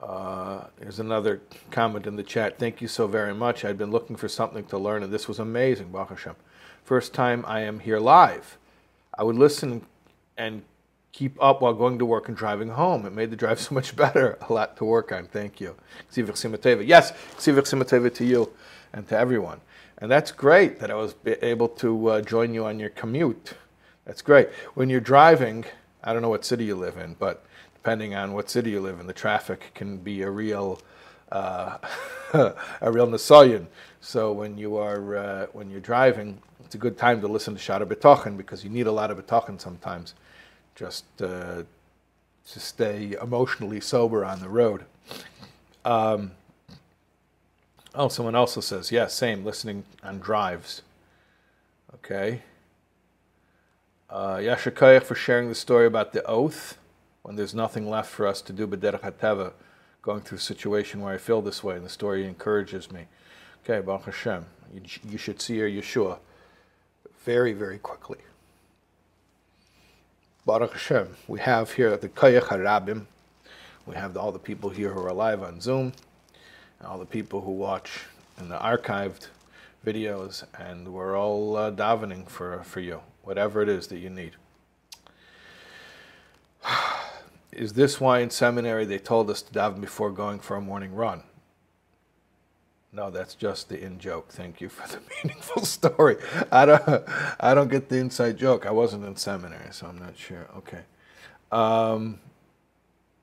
Uh, 0.00 0.64
here's 0.80 1.00
another 1.00 1.40
comment 1.70 2.06
in 2.06 2.16
the 2.16 2.22
chat. 2.22 2.58
Thank 2.58 2.80
you 2.80 2.88
so 2.88 3.06
very 3.06 3.34
much. 3.34 3.64
I'd 3.64 3.78
been 3.78 3.90
looking 3.90 4.16
for 4.16 4.28
something 4.28 4.64
to 4.66 4.78
learn, 4.78 5.02
and 5.02 5.12
this 5.12 5.26
was 5.26 5.38
amazing, 5.38 5.90
Baruch 5.90 6.10
Hashem. 6.10 6.36
First 6.84 7.12
time 7.14 7.44
I 7.46 7.60
am 7.60 7.80
here 7.80 7.98
live. 7.98 8.58
I 9.16 9.24
would 9.24 9.36
listen 9.36 9.84
and 10.36 10.62
keep 11.12 11.36
up 11.42 11.62
while 11.62 11.74
going 11.74 11.98
to 11.98 12.06
work 12.06 12.28
and 12.28 12.36
driving 12.36 12.68
home. 12.68 13.04
It 13.06 13.12
made 13.12 13.30
the 13.30 13.36
drive 13.36 13.60
so 13.66 13.74
much 13.74 13.96
better. 13.96 14.38
A 14.48 14.52
lot 14.52 14.76
to 14.76 14.84
work 14.84 15.10
on. 15.12 15.26
Thank 15.26 15.60
you. 15.60 15.74
Yes, 16.14 17.12
to 17.40 18.24
you 18.24 18.50
and 18.92 19.08
to 19.08 19.18
everyone. 19.18 19.60
And 20.00 20.10
that's 20.10 20.30
great 20.30 20.78
that 20.78 20.90
I 20.90 20.94
was 20.94 21.14
able 21.24 21.68
to 21.68 22.08
uh, 22.08 22.20
join 22.22 22.54
you 22.54 22.64
on 22.64 22.78
your 22.78 22.90
commute. 22.90 23.54
That's 24.04 24.22
great. 24.22 24.48
When 24.74 24.88
you're 24.88 25.00
driving, 25.00 25.64
I 26.04 26.12
don't 26.12 26.22
know 26.22 26.28
what 26.28 26.44
city 26.44 26.64
you 26.64 26.76
live 26.76 26.96
in, 26.96 27.14
but 27.18 27.44
depending 27.74 28.14
on 28.14 28.32
what 28.32 28.48
city 28.48 28.70
you 28.70 28.80
live 28.80 29.00
in, 29.00 29.06
the 29.06 29.12
traffic 29.12 29.72
can 29.74 29.98
be 29.98 30.22
a 30.22 30.30
real 30.30 30.80
uh, 31.32 31.78
a 32.32 32.92
real 32.92 33.06
nasayan. 33.06 33.66
So 34.00 34.32
when 34.32 34.56
you 34.56 34.76
are 34.76 35.16
uh, 35.16 35.46
when 35.52 35.70
you're 35.70 35.80
driving, 35.80 36.40
it's 36.64 36.74
a 36.74 36.78
good 36.78 36.96
time 36.96 37.20
to 37.20 37.28
listen 37.28 37.54
to 37.54 37.60
Shaar 37.60 37.80
HaBitachon 37.80 38.36
because 38.36 38.62
you 38.62 38.70
need 38.70 38.86
a 38.86 38.92
lot 38.92 39.10
of 39.10 39.18
Bitachon 39.18 39.60
sometimes, 39.60 40.14
just 40.74 41.04
uh, 41.20 41.62
to 42.50 42.60
stay 42.60 43.16
emotionally 43.20 43.80
sober 43.80 44.24
on 44.24 44.40
the 44.40 44.48
road. 44.48 44.84
Um, 45.84 46.32
oh, 47.94 48.08
someone 48.08 48.34
also 48.34 48.60
says, 48.60 48.92
yeah, 48.92 49.06
same, 49.06 49.44
listening 49.44 49.84
on 50.02 50.18
drives. 50.18 50.82
Okay. 51.94 52.42
Uh, 54.10 54.36
Yasher 54.36 54.72
koach 54.72 55.02
for 55.02 55.14
sharing 55.14 55.48
the 55.48 55.54
story 55.54 55.86
about 55.86 56.12
the 56.12 56.24
oath 56.24 56.78
when 57.22 57.36
there's 57.36 57.54
nothing 57.54 57.90
left 57.90 58.10
for 58.10 58.26
us 58.26 58.40
to 58.40 58.52
do 58.52 58.66
but 58.66 58.80
HaTeva, 58.80 59.52
going 60.00 60.22
through 60.22 60.38
a 60.38 60.40
situation 60.40 61.00
where 61.00 61.12
I 61.12 61.18
feel 61.18 61.42
this 61.42 61.62
way, 61.62 61.76
and 61.76 61.84
the 61.84 61.90
story 61.90 62.26
encourages 62.26 62.90
me. 62.90 63.02
Okay, 63.62 63.84
Baruch 63.84 64.06
Hashem, 64.06 64.46
you, 64.72 64.80
you 65.06 65.18
should 65.18 65.42
see 65.42 65.56
your 65.56 65.68
Yeshua 65.68 66.18
very, 67.24 67.52
very 67.52 67.78
quickly. 67.78 68.18
Baruch 70.46 70.72
Hashem, 70.72 71.16
we 71.26 71.40
have 71.40 71.72
here 71.72 71.94
the 71.98 72.08
Kayach 72.08 72.44
Harabim, 72.44 73.04
we 73.84 73.96
have 73.96 74.16
all 74.16 74.32
the 74.32 74.38
people 74.38 74.70
here 74.70 74.90
who 74.90 75.00
are 75.00 75.08
alive 75.08 75.42
on 75.42 75.60
Zoom, 75.60 75.92
all 76.84 76.98
the 76.98 77.06
people 77.06 77.40
who 77.40 77.52
watch 77.52 78.00
in 78.38 78.48
the 78.48 78.58
archived 78.58 79.28
videos, 79.84 80.44
and 80.58 80.92
we're 80.92 81.18
all 81.18 81.56
uh, 81.56 81.70
davening 81.70 82.28
for, 82.28 82.62
for 82.64 82.80
you, 82.80 83.00
whatever 83.22 83.62
it 83.62 83.68
is 83.68 83.86
that 83.88 83.98
you 83.98 84.10
need. 84.10 84.32
Is 87.52 87.72
this 87.72 88.00
why 88.00 88.20
in 88.20 88.30
seminary 88.30 88.84
they 88.84 88.98
told 88.98 89.30
us 89.30 89.42
to 89.42 89.52
daven 89.52 89.80
before 89.80 90.10
going 90.10 90.38
for 90.38 90.56
a 90.56 90.60
morning 90.60 90.94
run? 90.94 91.22
No, 92.92 93.10
that's 93.10 93.34
just 93.34 93.68
the 93.68 93.82
in 93.82 93.98
joke. 93.98 94.28
Thank 94.28 94.60
you 94.60 94.68
for 94.68 94.86
the 94.88 95.00
meaningful 95.24 95.64
story. 95.64 96.16
I 96.50 96.66
don't, 96.66 97.04
I 97.40 97.54
don't 97.54 97.70
get 97.70 97.88
the 97.88 97.96
inside 97.96 98.38
joke. 98.38 98.64
I 98.66 98.70
wasn't 98.70 99.04
in 99.04 99.16
seminary, 99.16 99.72
so 99.72 99.86
I'm 99.86 99.98
not 99.98 100.16
sure. 100.16 100.46
Okay. 100.56 100.80
Um, 101.50 102.20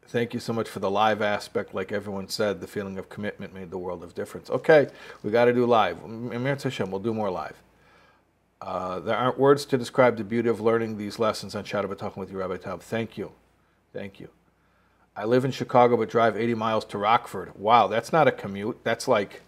thank 0.08 0.34
you 0.34 0.39
so 0.39 0.53
much 0.53 0.70
for 0.70 0.80
the 0.80 0.89
live 0.89 1.22
aspect. 1.22 1.74
Like 1.74 1.91
everyone 1.91 2.28
said, 2.30 2.62
the 2.62 2.68
feeling 2.68 2.97
of 2.97 3.10
commitment 3.10 3.53
made 3.53 3.72
the 3.72 3.78
world 3.78 4.03
of 4.03 4.16
difference. 4.16 4.49
Okay, 4.49 4.88
we 5.24 5.32
got 5.32 5.45
to 5.45 5.53
do 5.53 5.66
live. 5.66 5.97
Emir 6.03 6.56
Hashem, 6.56 6.91
we'll 6.91 6.99
do 6.99 7.14
more 7.14 7.30
live. 7.30 7.62
Uh, 8.62 8.99
there 8.99 9.16
aren't 9.16 9.38
words 9.38 9.66
to 9.66 9.78
describe 9.78 10.18
the 10.18 10.24
beauty 10.24 10.49
of 10.49 10.60
learning 10.60 10.97
these 10.97 11.20
lessons 11.20 11.56
on 11.56 11.64
Shaar 11.64 11.84
HaBitachon 11.84 12.18
with 12.18 12.32
you, 12.32 12.38
Rabbi 12.38 12.58
Taub. 12.58 12.82
Thank 12.82 13.18
you. 13.18 13.32
Thank 13.93 14.20
you. 14.20 14.30
I 15.16 15.26
live 15.26 15.45
in 15.45 15.51
Chicago 15.51 15.95
but 15.97 16.10
drive 16.10 16.36
80 16.36 16.56
miles 16.56 16.86
to 16.86 16.97
Rockford. 16.97 17.53
Wow, 17.56 17.88
that's 17.88 18.12
not 18.12 18.28
a 18.28 18.32
commute. 18.32 18.80
That's 18.84 19.08
like 19.08 19.43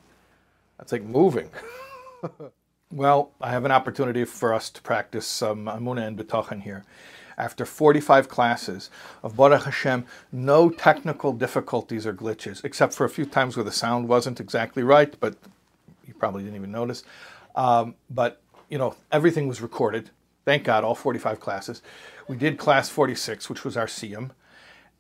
that's 0.77 0.91
like 0.91 1.03
moving. 1.03 1.49
well, 2.91 3.31
I 3.41 3.51
have 3.51 3.65
an 3.65 3.71
opportunity 3.71 4.23
for 4.23 4.53
us 4.53 4.69
to 4.69 4.81
practice 4.81 5.25
some 5.25 5.65
Emunah 5.65 6.07
and 6.07 6.17
Bitachon 6.17 6.61
here. 6.61 6.85
After 7.37 7.65
45 7.65 8.29
classes 8.29 8.89
of 9.21 9.35
Baruch 9.35 9.63
Hashem, 9.63 10.05
no 10.31 10.69
technical 10.69 11.33
difficulties 11.33 12.07
or 12.07 12.13
glitches, 12.13 12.63
except 12.65 12.93
for 12.93 13.05
a 13.05 13.09
few 13.09 13.25
times 13.25 13.55
where 13.55 13.63
the 13.63 13.71
sound 13.71 14.07
wasn't 14.07 14.39
exactly 14.39 14.81
right, 14.81 15.15
but 15.19 15.35
you 16.07 16.13
probably 16.15 16.43
didn't 16.43 16.55
even 16.55 16.71
notice. 16.71 17.03
Um, 17.55 17.95
but, 18.09 18.41
you 18.69 18.77
know, 18.77 18.95
everything 19.11 19.47
was 19.47 19.61
recorded. 19.61 20.09
Thank 20.45 20.63
God, 20.63 20.83
all 20.83 20.95
45 20.95 21.39
classes. 21.39 21.81
We 22.27 22.37
did 22.37 22.57
class 22.57 22.89
46, 22.89 23.49
which 23.49 23.63
was 23.63 23.77
our 23.77 23.85
Siyum, 23.85 24.31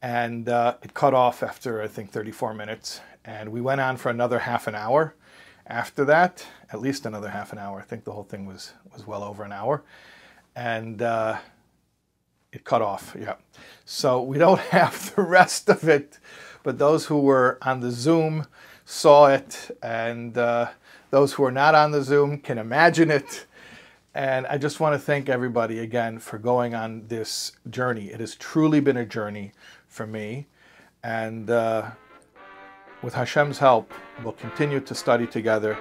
and 0.01 0.47
uh, 0.47 0.75
it 0.83 0.93
cut 0.93 1.13
off 1.13 1.41
after, 1.41 1.81
I 1.81 1.87
think, 1.87 2.11
34 2.11 2.53
minutes. 2.53 3.01
And 3.25 3.49
we 3.49 3.61
went 3.61 3.81
on 3.81 3.97
for 3.97 4.09
another 4.09 4.39
half 4.39 4.67
an 4.67 4.75
hour 4.75 5.15
after 5.65 6.05
that, 6.05 6.45
at 6.71 6.81
least 6.81 7.05
another 7.05 7.29
half 7.29 7.51
an 7.51 7.59
hour. 7.59 7.79
I 7.79 7.83
think 7.83 8.03
the 8.03 8.11
whole 8.11 8.23
thing 8.23 8.45
was, 8.45 8.73
was 8.93 9.05
well 9.05 9.23
over 9.23 9.43
an 9.43 9.51
hour. 9.51 9.83
And 10.55 11.01
uh, 11.01 11.37
it 12.57 12.63
cut 12.63 12.81
off, 12.81 13.15
yeah. 13.17 13.35
So 13.85 14.21
we 14.21 14.37
don't 14.37 14.59
have 14.77 15.15
the 15.15 15.21
rest 15.21 15.69
of 15.69 15.87
it, 15.87 16.19
but 16.63 16.77
those 16.77 17.05
who 17.05 17.19
were 17.19 17.57
on 17.61 17.79
the 17.79 17.91
Zoom 17.91 18.47
saw 18.83 19.27
it, 19.27 19.77
and 19.81 20.37
uh, 20.37 20.69
those 21.11 21.33
who 21.33 21.43
are 21.45 21.51
not 21.51 21.75
on 21.75 21.91
the 21.91 22.01
Zoom 22.01 22.39
can 22.39 22.57
imagine 22.57 23.11
it. 23.11 23.45
And 24.13 24.47
I 24.47 24.57
just 24.57 24.79
want 24.79 24.95
to 24.95 24.99
thank 24.99 25.29
everybody 25.29 25.79
again 25.79 26.17
for 26.17 26.39
going 26.39 26.73
on 26.73 27.07
this 27.07 27.51
journey. 27.69 28.07
It 28.07 28.19
has 28.19 28.33
truly 28.33 28.79
been 28.79 28.97
a 28.97 29.05
journey 29.05 29.51
for 29.87 30.07
me. 30.07 30.47
And 31.03 31.49
uh, 31.51 31.91
with 33.03 33.13
Hashem's 33.13 33.59
help, 33.59 33.93
we'll 34.23 34.33
continue 34.33 34.79
to 34.79 34.95
study 34.95 35.27
together 35.27 35.77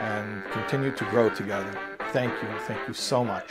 and 0.00 0.42
continue 0.52 0.92
to 0.92 1.04
grow 1.10 1.28
together. 1.28 1.78
Thank 2.12 2.32
you. 2.42 2.48
Thank 2.60 2.88
you 2.88 2.94
so 2.94 3.22
much. 3.22 3.50